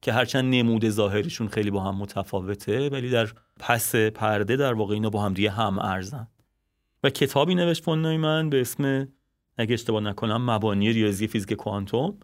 [0.02, 3.28] که هرچند نمود ظاهریشون خیلی با هم متفاوته ولی در
[3.60, 6.28] پس پرده در واقع اینا با هم دیگه هم ارزن.
[7.04, 9.08] و کتابی نوشت فون نویمن به اسم
[9.58, 12.18] اگه اشتباه نکنم مبانی ریاضی فیزیک کوانتوم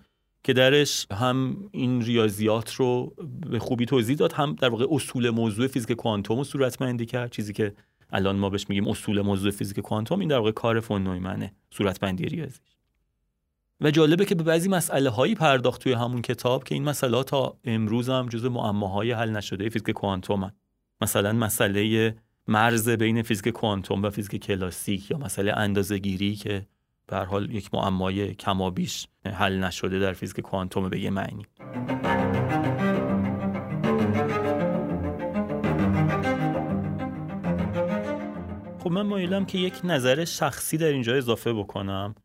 [0.43, 3.15] که درش هم این ریاضیات رو
[3.49, 7.53] به خوبی توضیح داد هم در واقع اصول موضوع فیزیک کوانتوم رو صورتبندی کرد چیزی
[7.53, 7.73] که
[8.13, 12.25] الان ما بهش میگیم اصول موضوع فیزیک کوانتوم این در واقع کار فون نویمنه صورتبندی
[12.25, 12.59] ریاضی
[13.81, 17.57] و جالبه که به بعضی مسئله هایی پرداخت توی همون کتاب که این مسئله تا
[17.63, 20.51] امروز هم جزو معماهای حل نشده فیزیک کوانتوم
[21.01, 22.15] مثلا مسئله
[22.47, 26.65] مرز بین فیزیک کوانتوم و فیزیک کلاسیک یا مسئله اندازه‌گیری که
[27.07, 31.45] به حال یک معمای کمابیش حل نشده در فیزیک کوانتوم به یه معنی.
[38.83, 42.15] خب من مایلم که یک نظر شخصی در اینجا اضافه بکنم.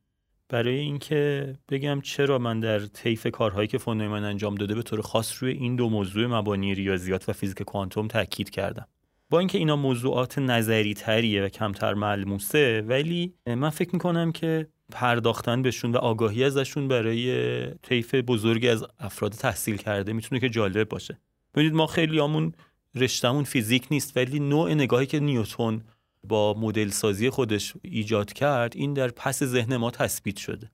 [0.48, 5.00] برای اینکه بگم چرا من در طیف کارهایی که فون من انجام داده به طور
[5.00, 8.86] خاص روی این دو موضوع مبانی ریاضیات و فیزیک کوانتوم تاکید کردم.
[9.30, 15.62] با اینکه اینا موضوعات نظری تریه و کمتر ملموسه ولی من فکر می‌کنم که پرداختن
[15.62, 21.18] بهشون و آگاهی ازشون برای طیف بزرگی از افراد تحصیل کرده می‌تونه که جالب باشه.
[21.54, 22.52] ببینید ما خیلی همون
[22.94, 25.82] رشتمون فیزیک نیست ولی نوع نگاهی که نیوتون
[26.24, 30.70] با مدل سازی خودش ایجاد کرد این در پس ذهن ما تثبیت شده.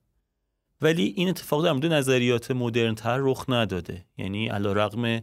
[0.81, 4.05] ولی این اتفاق در مورد نظریات مدرنتر رخ نداده.
[4.17, 5.21] یعنی علا رقم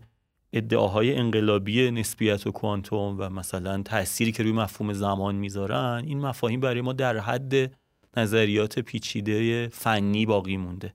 [0.53, 6.61] ادعاهای انقلابی نسبیت و کوانتوم و مثلا تأثیری که روی مفهوم زمان می‌ذارن این مفاهیم
[6.61, 7.73] برای ما در حد
[8.17, 10.95] نظریات پیچیده فنی باقی مونده.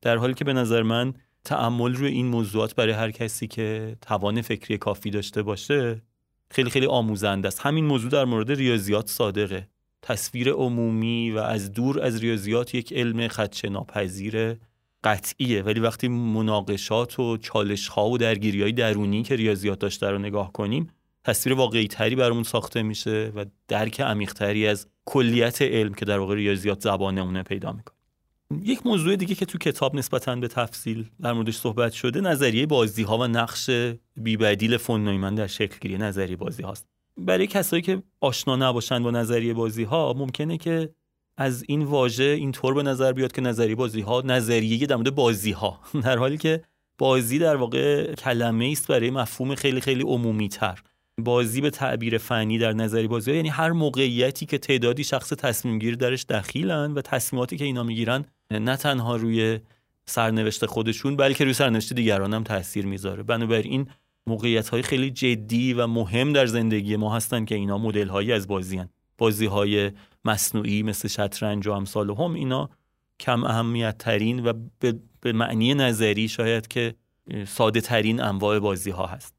[0.00, 4.42] در حالی که به نظر من تعمل روی این موضوعات برای هر کسی که توان
[4.42, 6.02] فکری کافی داشته باشه
[6.52, 7.60] خیلی خیلی آموزنده است.
[7.60, 9.68] همین موضوع در مورد ریاضیات صادقه.
[10.02, 14.56] تصویر عمومی و از دور از ریاضیات یک علم خدشه ناپذیر
[15.04, 15.62] قطعیه.
[15.62, 20.52] ولی وقتی مناقشات و چالش ها و درگیری های درونی که ریاضیات داشته رو نگاه
[20.52, 20.90] کنیم
[21.24, 26.18] تصویر واقعی تری برامون ساخته میشه و درک عمیق تری از کلیت علم که در
[26.18, 28.01] واقع ریاضیات زبان اونه پیدا می‌کنه.
[28.64, 33.02] یک موضوع دیگه که تو کتاب نسبتا به تفصیل در موردش صحبت شده نظریه بازی
[33.02, 33.70] ها و نقش
[34.16, 36.86] بیبدیل فون نویمن در شکل گیری نظریه بازی هاست.
[37.16, 40.90] برای کسایی که آشنا نباشند با نظریه بازی ها ممکنه که
[41.36, 45.52] از این واژه اینطور به نظر بیاد که نظریه بازی ها نظریه در مورد بازی
[45.52, 46.62] ها در حالی که
[46.98, 50.82] بازی در واقع کلمه است برای مفهوم خیلی خیلی عمومی تر
[51.18, 55.78] بازی به تعبیر فنی در نظری بازی ها یعنی هر موقعیتی که تعدادی شخص تصمیم
[55.78, 58.24] گیر درش دخیلن و تصمیماتی که اینا می‌گیرن
[58.58, 59.60] نه تنها روی
[60.06, 63.22] سرنوشت خودشون بلکه روی سرنوشت دیگران هم تاثیر می‌ذاره.
[63.22, 63.86] بنابراین
[64.26, 68.48] موقعیت های خیلی جدی و مهم در زندگی ما هستن که اینا مدل هایی از
[68.48, 68.88] بازی هن.
[69.18, 69.90] بازی های
[70.24, 72.70] مصنوعی مثل شطرنج و امثال هم اینا
[73.20, 74.52] کم اهمیت ترین و
[75.20, 76.94] به معنی نظری شاید که
[77.46, 79.34] ساده ترین انواع بازی ها هست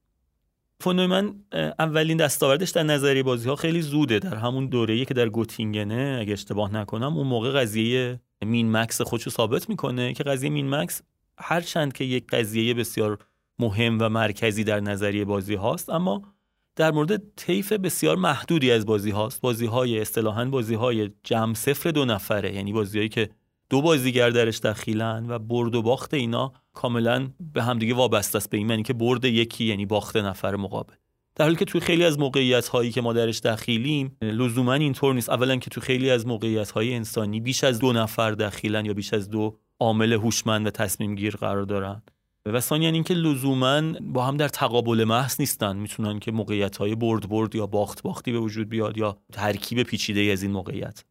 [0.85, 1.35] من
[1.79, 4.19] اولین دستاوردش در نظری بازی ها خیلی زوده.
[4.19, 9.29] در همون دوره که در گوتینگنه اگه اشتباه نکنم اون موقع قضیه مین مکس خودشو
[9.29, 11.01] ثابت می‌کنه که قضیه مین مکس
[11.37, 13.17] هرچند که یک قضیه بسیار
[13.59, 16.33] مهم و مرکزی در نظریه بازی هاست اما
[16.75, 19.41] در مورد طیف بسیار محدودی از بازی هاست.
[19.41, 23.29] بازی های اصطلاحا بازی های جمع صفر دو نفره یعنی بازی که
[23.69, 28.57] دو بازیگر درش دخیلن و برد و باخت اینا کاملا به همدیگه وابسته است به
[28.57, 30.93] این معنی که برد یکی یعنی باخت نفر مقابل.
[31.35, 35.29] در حالی که توی خیلی از موقعیت هایی که ما درش دخیلیم لزوما اینطور نیست.
[35.29, 39.13] اولا که توی خیلی از موقعیت های انسانی بیش از دو نفر دخیلن یا بیش
[39.13, 42.01] از دو عامل هوشمند و تصمیم گیر قرار دارن.
[42.45, 45.77] و ثانیا یعنی اینکه لزوما با هم در تقابل محض نیستن.
[45.77, 50.21] می‌تونن که موقعیت های برد برد یا باخت باختی به وجود بیاد یا ترکیب پیچیده
[50.21, 51.03] از این موقعیت.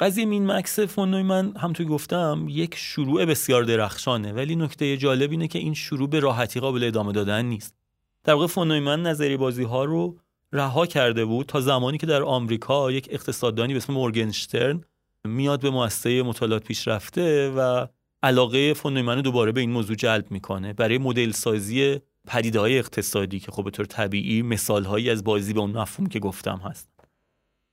[0.00, 4.32] قضیه مین مکس فون من هم توی گفتم یک شروع بسیار درخشانه.
[4.32, 7.85] ولی نکته جالب اینه که این شروع به راحتی قابل ادامه دادن نیست.
[8.26, 10.18] در واقع فون من نظری بازی ها رو
[10.52, 14.80] رها کرده بود تا زمانی که در آمریکا یک اقتصاددانی به اسم مورگنشترن
[15.24, 17.86] میاد به مؤسسه مطالعات پیشرفته و
[18.22, 23.52] علاقه فون دوباره به این موضوع جلب می‌کنه برای مدل سازی پدیده های اقتصادی که
[23.52, 26.88] خب به طور طبیعی مثال هایی از بازی به اون مفهوم که گفتم هست.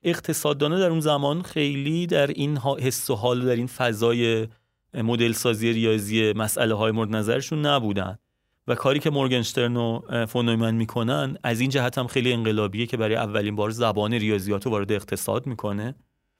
[0.03, 4.47] اقتصاددانه در اون زمان خیلی در این حس و حال در این فضای
[4.93, 8.17] مدل سازی ریاضی مسئله های مورد نظرشون نبودن.
[8.67, 13.15] و کاری که مورگنشترن و فون می‌کنن از این جهت هم خیلی انقلابیه که برای
[13.15, 15.95] اولین بار زبان ریاضیات رو وارد اقتصاد می‌کنه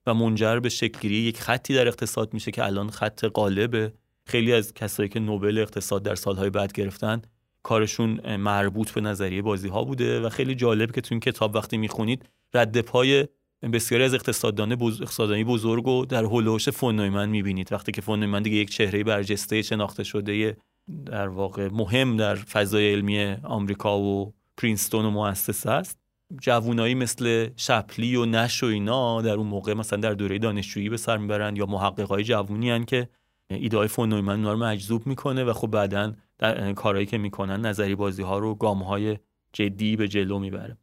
[0.06, 3.94] و منجر به شکلگیری یک خطی در اقتصاد میشه که الان خط قالبه
[4.26, 7.22] خیلی از کسایی که نوبل اقتصاد در سالهای بعد گرفتن
[7.64, 11.78] کارشون مربوط به نظریه بازی ها بوده و خیلی جالب که تو این کتاب وقتی
[11.78, 13.28] می‌خونید رد پای
[13.74, 15.02] بسیاری از اقتصاددان بز...
[15.02, 17.72] اقتصادانی بزرگ و در هولوش فون نویمن می‌بینید.
[17.72, 20.58] وقتی که فون نویمن دیگه یک چهره برجسته شناخته شده
[21.06, 26.00] در واقع مهم در فضای علمی آمریکا و پرینستون و مؤسسه است.
[26.42, 30.98] جوونایی مثل شپلی و نش و اینا در اون موقع مثلا در دوره دانشجویی به
[30.98, 33.10] سر می‌برند یا محققای جوونی هن که
[33.50, 37.66] ایده های فون نویمن اونا رو مجذوب می‌کنه و خب بعدا در کارهایی که می‌کنن
[37.66, 39.18] نظریه بازی ها رو گام های
[39.54, 40.78] جدی به جلو می‌بره.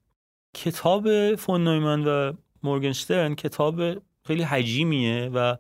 [0.55, 2.33] کتاب فون نویمن و
[2.63, 3.83] مورگنشترن کتاب
[4.23, 5.57] خیلی حجیمیه و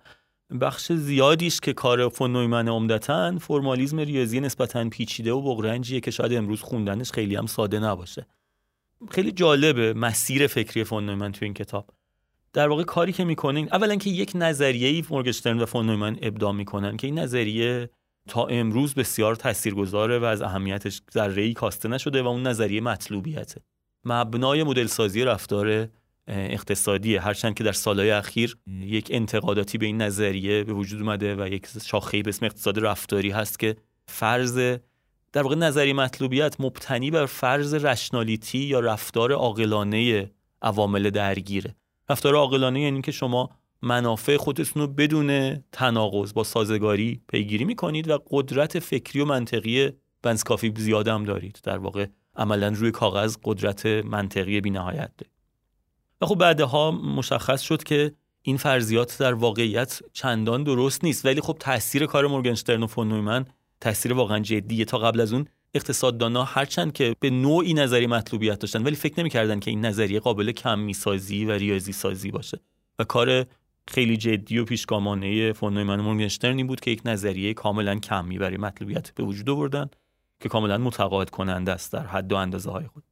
[0.61, 6.35] بخش زیادیش که کار فون نویمن عمدتا فرمالیزم ریاضی نسبتا پیچیده و بغرنجیه که شاید
[6.35, 8.27] امروز خوندنش خیلی هم ساده نباشه.
[9.11, 11.91] خیلی جالبه مسیر فکری فون نویمن تو این کتاب.
[12.53, 16.53] در واقع کاری که می‌کنین اولا که یک نظریه ای مورگنشترن و فون نویمن ابداع
[16.53, 17.91] می‌کنن که این نظریه
[18.29, 23.61] تا امروز بسیار تاثیرگذاره و از اهمیتش ذره کاسته نشده و اون نظریه مطلوبیته.
[24.05, 25.89] مبنای مدل سازی رفتار
[26.31, 27.21] اقتصادیه.
[27.21, 31.67] هرچند که در سالهای اخیر یک انتقاداتی به این نظریه به وجود اومده و یک
[31.87, 34.59] شاخه‌ای به اسم اقتصاد رفتاری هست که فرض
[35.33, 40.31] در واقع نظریه مطلوبیت مبتنی بر فرض رشنالیتی یا رفتار عاقلانه
[40.63, 41.75] عوامل درگیره.
[42.11, 43.51] رفتار عاقلانه یعنی که شما
[43.83, 49.91] منافع خودتون رو بدون تناقض با سازگاری پیگیری می‌کنید و قدرت فکری و منطقی
[50.23, 51.61] بنزکافی زیاد هم دارید.
[51.63, 55.40] در واقع عملا روی کاغذ قدرت منطقی بینهایت دارید.
[56.21, 61.27] و خب بعدها مشخص شد که این فرضیات در واقعیت چندان درست نیست.
[61.27, 63.45] ولی خب تاثیر کار مورگنشترن و فون نویمن
[63.81, 64.85] تاثیر واقعا جدیه.
[64.85, 69.61] تا قبل از اون اقتصاددانا هرچند که به نوعی نظریه مطلوبیت داشتن ولی فکر نمی‌کردن
[69.61, 72.61] که این نظریه قابل کمی سازی و ریاضی سازی باشه.
[72.99, 73.47] و کار
[73.89, 78.39] خیلی جدی و پیشگامانه فون نویمن و مورگنشترن این بود که یک نظریه کاملا کمی
[78.39, 79.91] برای مطلوبیت به وجود آوردن
[80.41, 83.03] که کاملا متقاعد کننده است در حد و اندازه های خود.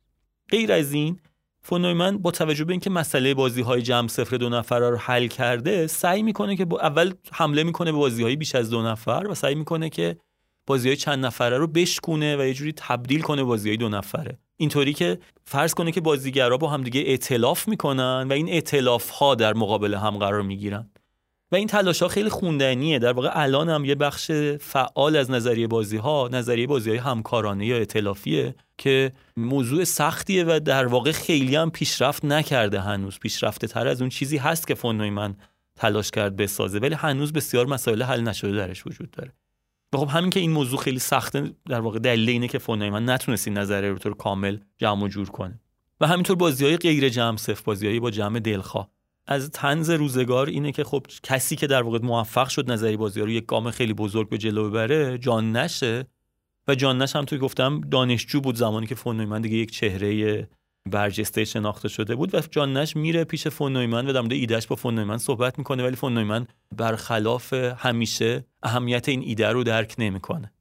[0.50, 1.20] غیر از این
[1.68, 5.86] فون با توجه به اینکه مسئله بازی های جمع صفر دو نفر رو حل کرده
[5.86, 9.34] سعی می‌کنه که با اول حمله می‌کنه به بازی های بیش از دو نفر و
[9.34, 10.16] سعی می‌کنه که
[10.66, 14.38] بازی های چند نفره رو بشکونه و یه جوری تبدیل کنه بازی های دو نفره.
[14.56, 19.54] اینطوری که فرض کنه که بازیگرا با همدیگه ائتلاف می‌کنن و این ائتلاف ها در
[19.54, 20.90] مقابل هم قرار می‌گیرن.
[21.52, 22.98] و این تلاش ها خیلی خوندنیه.
[22.98, 24.30] در واقع الان هم یه بخش
[24.60, 30.60] فعال از نظریه بازی ها نظریه بازی های همکارانه یا ائتلافیه که موضوع سختیه و
[30.60, 33.18] در واقع خیلی هم پیشرفت نکرده هنوز.
[33.18, 35.36] پیشرفته تر از اون چیزی هست که فون من
[35.76, 39.32] تلاش کرد بسازه ولی هنوز بسیار مسائل حل نشده درش وجود داره.
[39.92, 43.08] و خب همین که این موضوع خیلی سخته در واقع دلیل اینه که فون من
[43.08, 45.60] نتونست این نظریه رو طور کامل جمع و جور کنه.
[46.00, 48.90] و همینطور بازی های غیر جمع صفر بازی با جمع دلخواه.
[49.30, 53.30] از تنز روزگار اینه که خب کسی که در واقع موفق شد نظری بازی رو
[53.30, 56.06] یک گام خیلی بزرگ به جلو ببره جان نشه.
[56.68, 60.48] و جان نش هم توی گفتم دانشجو بود زمانی که فون نویمن دیگه یک چهره
[60.90, 64.66] برجسته شناخته شده بود و جان نش میره پیش فون نویمن و در مورد ایدهش
[64.66, 69.94] با فون نویمن صحبت می‌کنه ولی فون نویمن برخلاف همیشه اهمیت این ایده رو درک
[69.98, 70.52] نمی‌کنه.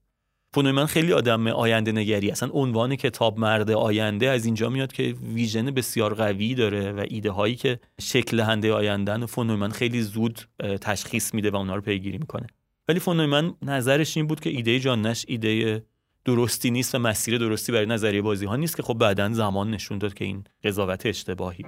[0.66, 2.32] من خیلی آدم آینده نگری.
[2.32, 7.32] اصلا عنوان کتاب مرد آینده از اینجا میاد که vision بسیار قوی داره و ایده
[7.32, 10.40] هایی که شکل هنده آیندن و من خیلی زود
[10.82, 12.48] تشخیص میده و اونا رو پیگیری می‌کنه.
[12.88, 15.84] ولی من نظرش این بود که ایده جان نش ایده
[16.26, 19.98] درستی نیست و مسیر درستی برای نظریه بازی ها نیست که خب بعدا زمان نشون
[19.98, 21.66] داد که این قضاوت اشتباهی.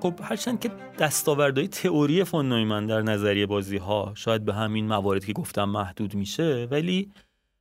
[0.00, 5.26] خب هرچند که دستاوردهای تئوری فون نویمن در نظریه بازی ها شاید به همین مواردی
[5.26, 7.12] که گفتم محدود میشه ولی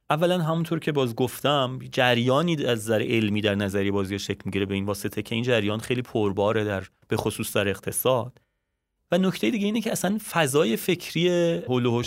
[0.10, 4.76] اولا همونطور که باز گفتم جریانی از نظر علمی در نظریه بازی شکل می‌گیره به
[4.76, 8.42] این واسطه که این جریان خیلی پرباره در به خصوص در اقتصاد.
[9.12, 11.30] و نکته دیگه اینه که اصلا فضای فکری
[11.68, 12.04] حول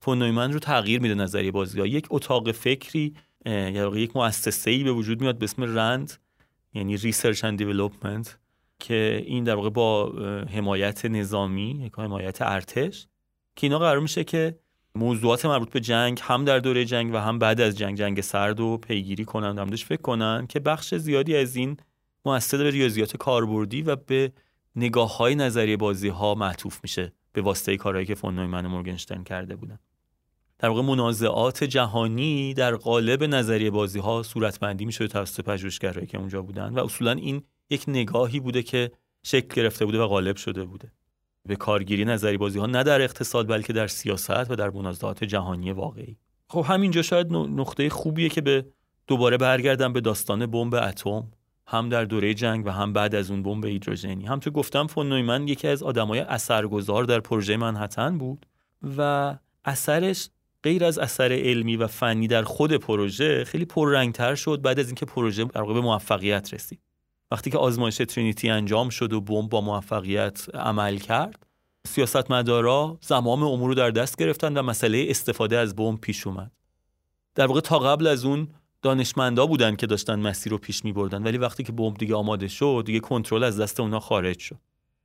[0.00, 3.14] فون نویمن رو تغییر میده نظریه بازی ها یک اتاق فکری
[3.46, 6.12] یا یک مؤسسه ای به وجود میاد به اسم RAND
[6.74, 8.38] یعنی research and development
[8.82, 10.12] که این در واقع با
[10.54, 13.06] حمایت نظامی حمایت ارتش
[13.56, 14.58] که اینا قرار میشه که
[14.94, 18.60] موضوعات مربوط به جنگ هم در دوره جنگ و هم بعد از جنگ جنگ سرد
[18.60, 21.76] و پیگیری کنن دمدش فکر کنن که بخش زیادی از این
[22.24, 24.32] مؤثر به ریاضیات کاربردی و به
[24.76, 29.22] نگاه های نظریه بازی ها معطوف میشه به واسطه کارهایی که فون نویمن و مورگنشتن
[29.22, 29.78] کرده بودن.
[30.58, 36.42] در واقع منازعات جهانی در قالب نظریه بازی ها صورتبندی میشه توسط پژوهشگرایی که اونجا
[36.42, 38.92] بودن و اصولا این یک نگاهی بوده که
[39.22, 40.92] شکل گرفته بوده و غالب شده بوده.
[41.46, 45.72] به کارگیری نظری بازی ها نه در اقتصاد بلکه در سیاست و در منازعات جهانی
[45.72, 46.16] واقعی.
[46.48, 48.66] خب همینجا شاید نقطه خوبیه که به
[49.06, 51.28] دوباره برگردم به داستان بمب اتم.
[51.66, 54.26] هم در دوره جنگ و هم بعد از اون بمب هیدروژنی.
[54.26, 58.46] هم تو گفتم فون نویمن یکی از آدمای اثرگذار در پروژه منحتن بود
[58.96, 59.34] و
[59.64, 60.28] اثرش
[60.62, 65.06] غیر از اثر علمی و فنی در خود پروژه خیلی پررنگتر شد بعد از اینکه
[65.06, 66.80] پروژه در موفقیت رسید.
[67.32, 71.46] وقتی که آزمایش ترینیتی انجام شد و بمب با موفقیت عمل کرد
[71.86, 76.52] سیاستمدارا زمام امور رو در دست گرفتن و مسئله استفاده از بمب پیش اومد.
[77.34, 78.48] در واقع تا قبل از اون
[78.82, 82.48] دانشمندا بودن که داشتن مسیر رو پیش می بردن ولی وقتی که بمب دیگه آماده
[82.48, 84.58] شد دیگه کنترل از دست اونا خارج شد.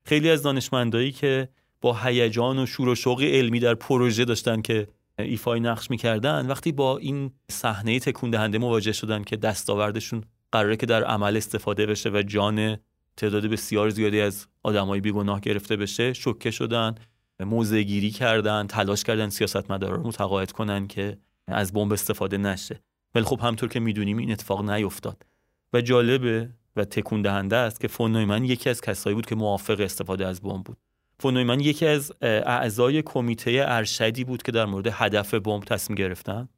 [0.05, 1.49] خیلی از دانشمندایی که
[1.81, 4.87] با هیجان و شور و شوق علمی در پروژه داشتن که
[5.19, 10.85] ایفای نقش می‌کردن وقتی با این صحنه تکون دهنده مواجه شدن که دستاوردشون قراره که
[10.85, 12.77] در عمل استفاده بشه و جان
[13.17, 16.95] تعداد بسیار زیادی از آدمای بیگناه گرفته بشه شوکه شدن
[17.39, 21.17] موضع گیری کردن تلاش کردن سیاستمدارا رو متقاعد کنن که
[21.47, 22.81] از بمب استفاده نشه.
[23.15, 25.25] ولی خب همطور که می‌دونیم این اتفاق نیفتاد.
[25.73, 29.79] و جالبه و تکون دهنده است که فون نویمن یکی از کسایی بود که موافق
[29.79, 30.77] استفاده از بمب بود.
[31.19, 36.49] فون نویمن یکی از اعضای کمیته ارشدی بود که در مورد هدف بمب تصمیم گرفتن.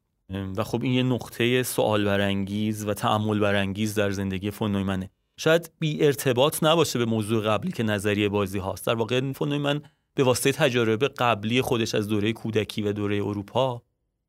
[0.56, 5.70] و خب این یه نقطه سوال برانگیز و تأمل برانگیز در زندگی فون نویمنه شاید
[5.78, 8.86] بی ارتباط نباشه به موضوع قبلی که نظریه بازی هاست.
[8.86, 9.82] در واقع فون نویمن
[10.14, 13.82] به واسطه تجارب قبلی خودش از دوره کودکی و دوره اروپا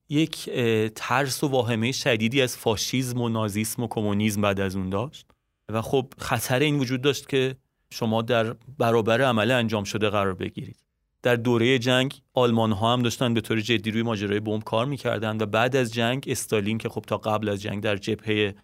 [0.10, 0.50] یک
[0.96, 5.26] ترس و واهمه شدیدی از فاشیزم و نازیسم و کمونیسم بعد از اون داشت.
[5.70, 7.56] و خب خطر این وجود داشت که
[7.90, 10.78] شما در برابر عمل انجام شده قرار بگیرید.
[11.24, 15.42] در دوره جنگ آلمان ها هم داشتن به طور جدی روی ماجرای بمب کار می‌کردن
[15.42, 18.56] و بعد از جنگ استالین که خب تا قبل از جنگ در جبهه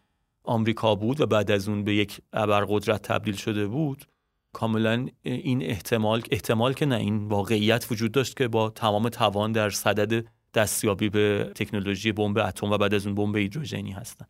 [0.44, 4.06] آمریکا بود و بعد از اون به یک ابرقدرت تبدیل شده بود
[4.54, 9.70] کاملا این احتمال احتمال که نه این واقعیت وجود داشت که با تمام توان در
[9.70, 14.26] صدد دستیابی به تکنولوژی بمب اتم و بعد از اون بمب هیدروژنی هستن.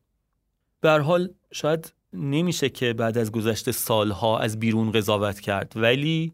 [0.81, 6.33] به حال شاید نمیشه که بعد از گذشته سالها از بیرون قضاوت کرد ولی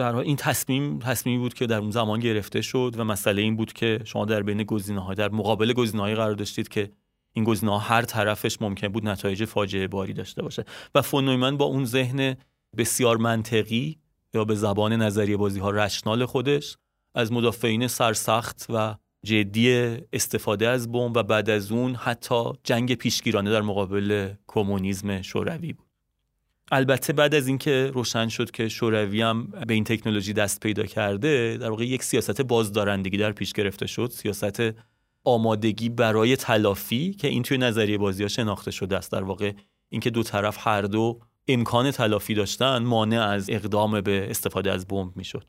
[0.00, 3.72] به این تصمیم تصمیمی بود که در اون زمان گرفته شد و مسئله این بود
[3.72, 6.90] که شما در بین گزینه‌ها در مقابل گزینه‌های قرار داشتید که
[7.32, 10.64] این گزینه‌ها هر طرفش ممکن بود نتایج فاجعه باری داشته باشه.
[10.94, 12.36] و فون با اون ذهن
[12.76, 13.98] بسیار منطقی
[14.34, 16.76] یا به زبان نظریه بازی ها رشنال خودش
[17.14, 18.94] از مدافعین سرسخت و
[19.24, 25.72] جدی استفاده از بمب و بعد از اون حتی جنگ پیشگیرانه در مقابل کمونیسم شوروی
[25.72, 25.89] بود.
[26.70, 31.56] البته بعد از اینکه روشن شد که شوروی هم به این تکنولوژی دست پیدا کرده
[31.60, 34.10] در واقع یک سیاست بازدارندگی در پیش گرفته شد.
[34.10, 34.62] سیاست
[35.24, 39.12] آمادگی برای تلافی که این توی نظریه بازی ها شناخته شده است.
[39.12, 39.52] در واقع
[39.88, 45.16] اینکه دو طرف هر دو امکان تلافی داشتن مانع از اقدام به استفاده از بمب
[45.16, 45.44] می‌شد.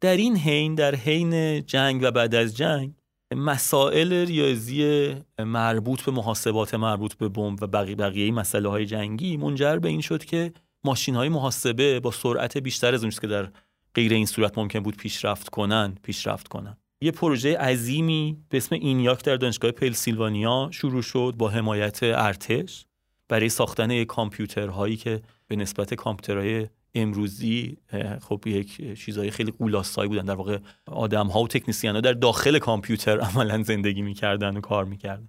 [0.00, 2.94] در این حین در حین جنگ و بعد از جنگ
[3.36, 9.76] مسائل ریاضی مربوط به محاسبات مربوط به بمب و بقیه بقیه مسئله های جنگی منجر
[9.76, 10.52] به این شد که
[10.84, 13.48] ماشین های محاسبه با سرعت بیشتر از اون که در
[13.94, 16.76] غیر این صورت ممکن بود پیشرفت کنن پیشرفت کنن.
[17.00, 22.86] یه پروژه عظیمی به اسم اینیاک در دانشگاه پلسیلوانیا شروع شد با حمایت ارتش
[23.28, 27.76] برای ساختن کامپیوترهایی که به نسبت کامپیوترهای امروزی
[28.20, 30.24] خب یک چیزهای خیلی قولاسایی بودن.
[30.24, 34.84] در واقع آدم ها و تکنیسیان ها در داخل کامپیوتر عملا زندگی می‌کردن و کار
[34.84, 35.28] می‌کردن.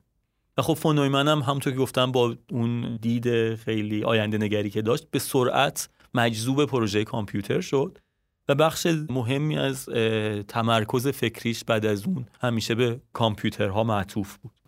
[0.57, 5.07] و خب فون هم همونطور که گفتم با اون دید خیلی آینده نگری که داشت
[5.12, 7.97] به سرعت مجذوب پروژه کامپیوتر شد
[8.49, 9.86] و بخش مهمی از
[10.47, 14.59] تمرکز فکریش بعد از اون همیشه به کامپیوترها معطوف بود.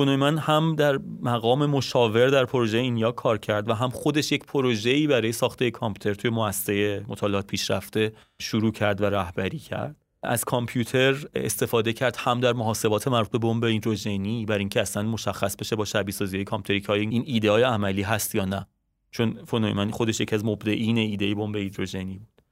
[0.00, 5.06] فونویمن هم در مقام مشاور در پروژه اینیا کار کرد و هم خودش یک پروژه‌ای
[5.06, 9.96] برای ساخته کامپیوتر توی مؤسسه مطالعات پیشرفته شروع کرد و رهبری کرد.
[10.22, 15.56] از کامپیوتر استفاده کرد هم در محاسبات مربوط به بمب هیدروژنی برای اینکه اصلا مشخص
[15.56, 18.66] بشه با شبیه سازی کامپیوتری که این ایده های عملی هست یا نه.
[19.10, 22.42] چون فونویمن خودش یکی از مبدعین ایده بمب هیدروژنی بود.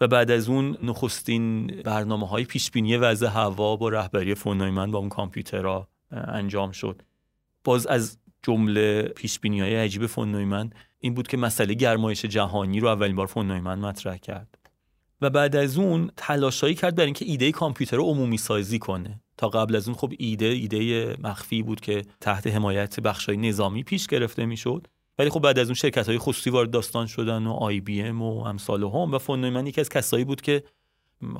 [0.00, 4.98] و بعد از اون نخستین برنامه های پیش بینی وضع هوا با رهبری فونویمن با
[4.98, 7.02] اون کامپیوترها انجام شد.
[7.64, 12.80] باز از جمله پیش بینی های عجیب فون نویمن این بود که مسئله گرمایش جهانی
[12.80, 14.58] رو اولین بار فون نویمن مطرح کرد.
[15.20, 19.20] و بعد از اون تلاشایی کرد برای اینکه ایده کامپیوتر رو عمومی سازی کنه.
[19.36, 24.06] تا قبل از اون خب ایده ایده مخفی بود که تحت حمایت بخشای نظامی پیش
[24.06, 24.86] گرفته می‌شد.
[25.18, 28.22] ولی خب بعد از اون شرکت های خصوصی وارد داستان شدن و آی بی ام
[28.22, 30.62] و امثالهم و فون نویمن یکی از کسایی بود که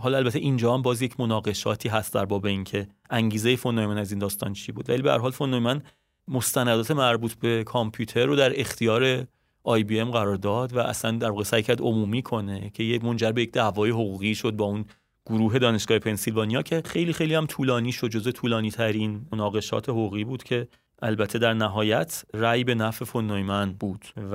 [0.00, 4.10] حالا البته اینجا هم باز یک مناقشاتی هست در باب اینکه انگیزه فون نویمن از
[4.10, 4.90] این داستان چی بود.
[4.90, 5.82] ولی به هر حال فون نویمن
[6.28, 9.26] مستندات مربوط به کامپیوتر رو در اختیار
[9.64, 12.98] آی بی ام قرار داد و اصلا در واقع سعی کرد عمومی کنه که یه
[13.02, 14.84] منجر به یک دعوای حقوقی شد با اون
[15.26, 20.42] گروه دانشگاه پنسیلوانیا که خیلی خیلی هم طولانی شد جزء طولانی ترین مناقشات حقوقی بود
[20.42, 20.68] که
[21.02, 24.34] البته در نهایت رأی به نفع فون نویمن بود و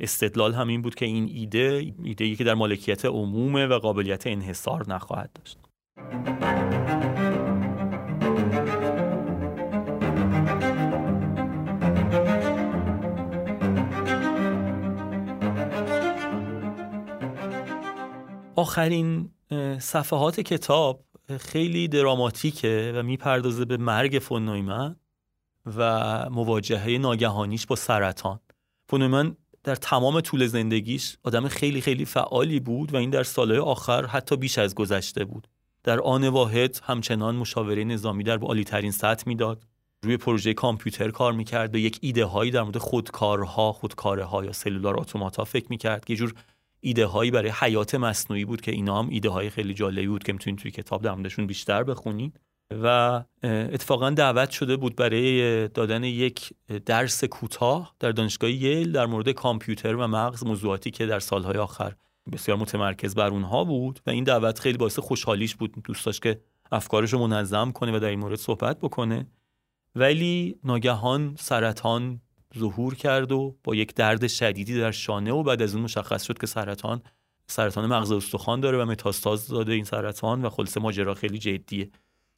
[0.00, 4.84] استدلال همین بود که این ایده ایده ای که در مالکیت عمومه و قابلیت انحصار
[4.88, 5.58] نخواهد داشت.
[18.56, 19.30] آخرین
[19.78, 21.04] صفحات کتاب
[21.40, 24.96] خیلی دراماتیکه و می‌پردازه به مرگ فون نویمن
[25.66, 28.40] و مواجهه ناگهانیش با سرطان.
[28.88, 34.06] فونومن در تمام طول زندگیش آدم خیلی خیلی فعالی بود و این در سالهای آخر
[34.06, 35.48] حتی بیش از گذشته بود.
[35.84, 39.66] در آن واحد همچنان مشاوره نظامی در عالی ترین سطح می‌داد.
[40.04, 44.52] روی پروژه کامپیوتر کار می‌کرد و یک ایده هایی در مورد خودکارها خودکاره ها یا
[44.52, 46.04] سلولار اتوماتا فکر می‌کرد.
[46.04, 46.34] که جور
[46.80, 50.32] ایده هایی برای حیات مصنوعی بود که اینا هم ایده های خیلی جالبی بود که
[50.32, 52.40] می‌تونید توی کتاب در موردشون بیشتر بخونید.
[52.82, 56.52] و اتفاقا دعوت شده بود برای دادن یک
[56.86, 61.94] درس کوتاه در دانشگاه ییل در مورد کامپیوتر و مغز موضوعاتی که در سالهای آخر
[62.32, 64.00] بسیار متمرکز بر اونها بود.
[64.06, 65.74] و این دعوت خیلی باعث خوشحالیش بود.
[65.84, 66.40] دوست داشت که
[66.72, 69.26] افکارش رو منظم کنه و در این مورد صحبت بکنه.
[69.94, 72.20] ولی ناگهان سرطان
[72.58, 76.38] ظهور کرد و با یک درد شدیدی در شانه و بعد از اون مشخص شد
[76.38, 77.02] که سرطان
[77.46, 81.90] سرطان مغز استخوان داره و متاستاز داده این سرطان و خلاصه ماجرا خیلی جدیه.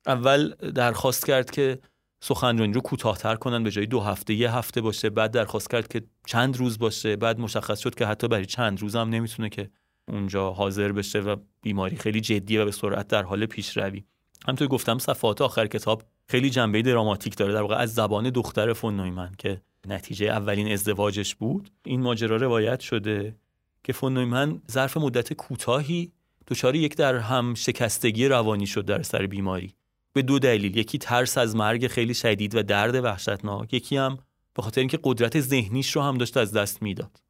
[0.06, 1.78] اول درخواست کرد که
[2.20, 5.10] سخنرانی رو کوتاهتر کنن به جای دو هفته یه هفته باشه.
[5.10, 7.16] بعد درخواست کرد که چند روز باشه.
[7.16, 9.70] بعد مشخص شد که حتی برای چند روز هم نمی‌تونه که
[10.08, 14.04] اونجا حاضر بشه و بیماری خیلی جدیه و به سرعت در حال پیشروی
[14.48, 17.52] همطور گفتم صفحات آخر کتاب خیلی جنبه دراماتیک داره.
[17.52, 22.80] در واقع از زبان دختر فون نویمن که نتیجه اولین ازدواجش بود این ماجرا روایت
[22.80, 23.36] شده
[23.84, 26.12] که فون نویمن ظرف مدت کوتاهی
[26.48, 29.74] دچار یک در هم شکستگی روانی شد در سر بیماری.
[30.14, 30.76] به دو دلیل.
[30.76, 33.74] یکی ترس از مرگ خیلی شدید و درد وحشتناک.
[33.74, 34.18] یکی هم
[34.54, 37.22] به خاطر اینکه قدرت ذهنیش رو هم داشت از دست می‌داد.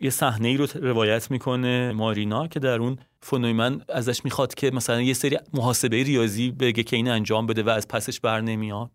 [0.00, 5.02] یه صحنه ای رو روایت می‌کنه مارینا که در اون فنویمن ازش می‌خواد که مثلا
[5.02, 8.90] یه سری محاسبه ریاضی بگه که این انجام بده و از پسش بر نمیاد.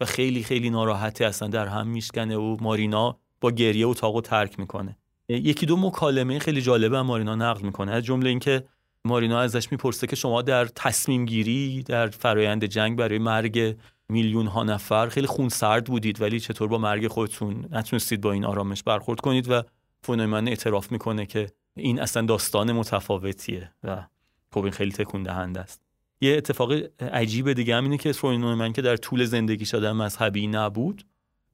[0.00, 1.48] و خیلی خیلی ناراحتی اصلا.
[1.48, 4.96] در هم میشکنه و مارینا با گریه اتاق ترک می‌کنه.
[5.28, 7.92] یکی دو مکالمه خیلی جالبه مارینا نقل می‌کنه.
[7.92, 8.64] از جمله اینکه
[9.06, 13.76] مارینا ازش می‌پرسه که شما در تصمیم گیری در فرایند جنگ برای مرگ
[14.08, 18.82] میلیون ها نفر خیلی خونسرد بودید ولی چطور با مرگ خودتون نتونستید با این آرامش
[18.82, 19.62] برخورد کنید؟ و
[20.02, 21.46] فونومن اعتراف می‌کنه که
[21.76, 24.06] این اصلا داستان متفاوتیه و
[24.52, 25.80] خب این خیلی تکون دهنده است.
[26.20, 31.04] یه اتفاق عجیب دیگه هم اینه که فونومن که در طول زندگی شده مذهبی نبود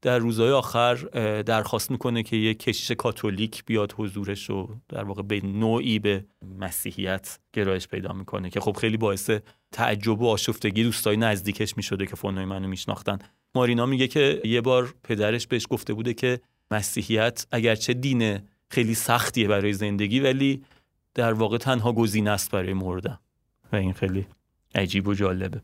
[0.03, 0.95] در روزهای آخر
[1.43, 6.25] درخواست می‌کنه که یه کشیش کاتولیک بیاد حضورش رو در واقع به نوعی به
[6.59, 9.31] مسیحیت گرایش پیدا می‌کنه که خب خیلی باعث
[9.73, 13.19] تعجب و آشفتگی دوستای نزدیکش می‌شده که فونوی منو میشناختن.
[13.55, 16.41] مارینا میگه که یه بار پدرش بهش گفته بوده که
[16.71, 18.39] مسیحیت اگرچه دین
[18.69, 20.65] خیلی سختیه برای زندگی ولی
[21.15, 23.19] در واقع تنها گزینه است برای مردن.
[23.73, 24.27] و این خیلی
[24.75, 25.61] عجیب و جالبه.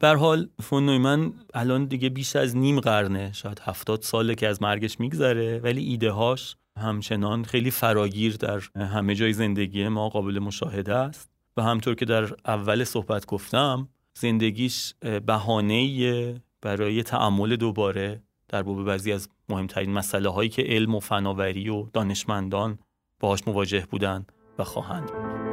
[0.00, 4.62] بر حال فون نویمن الان دیگه بیش از نیم قرنه شاید هفتاد ساله که از
[4.62, 10.94] مرگش میگذره ولی ایده هاش همچنان خیلی فراگیر در همه جای زندگی ما قابل مشاهده
[10.94, 13.88] است و همطور که در اول صحبت گفتم
[14.18, 14.94] زندگیش
[15.26, 21.68] بهانه برای تعمل دوباره در باب بعضی از مهمترین مسئله هایی که علم و فناوری
[21.68, 22.78] و دانشمندان
[23.20, 24.26] باهاش مواجه بودن
[24.58, 25.45] و خواهند بود.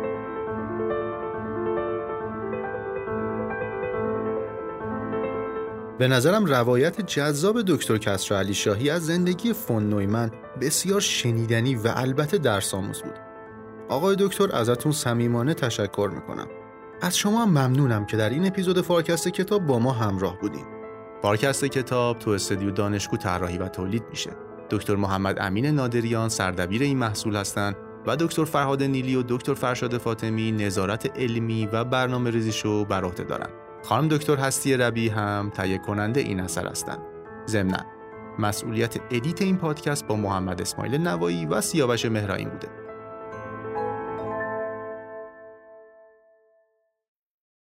[5.99, 10.31] به نظرم روایت جذاب دکتر کسرا علی شاهی از زندگی فون نویمن
[10.61, 13.15] بسیار شنیدنی و البته درس آموز بود.
[13.89, 16.47] آقای دکتر ازتون صمیمانه تشکر می‌کنم.
[17.01, 20.65] از شما ممنونم که در این اپیزود فارکست کتاب با ما همراه بودین.
[21.21, 24.31] فارکست کتاب تو استودیو دانشگو طراحی و تولید میشه.
[24.69, 27.75] دکتر محمد امین نادریان سردبیر این محصول هستند
[28.07, 33.23] و دکتر فرهاد نیلی و دکتر فرشاد فاطمی نظارت علمی و برنامه ریزیشو بر عهده
[33.23, 33.49] دارن.
[33.83, 36.99] خانم دکتر هستی ربی هم تهیه کننده این اثر هستند.
[37.47, 37.85] ضمنا
[38.39, 42.82] مسئولیت ادیت این پادکست با محمد اسماعیل نوایی و سیاوش مهرائین بوده.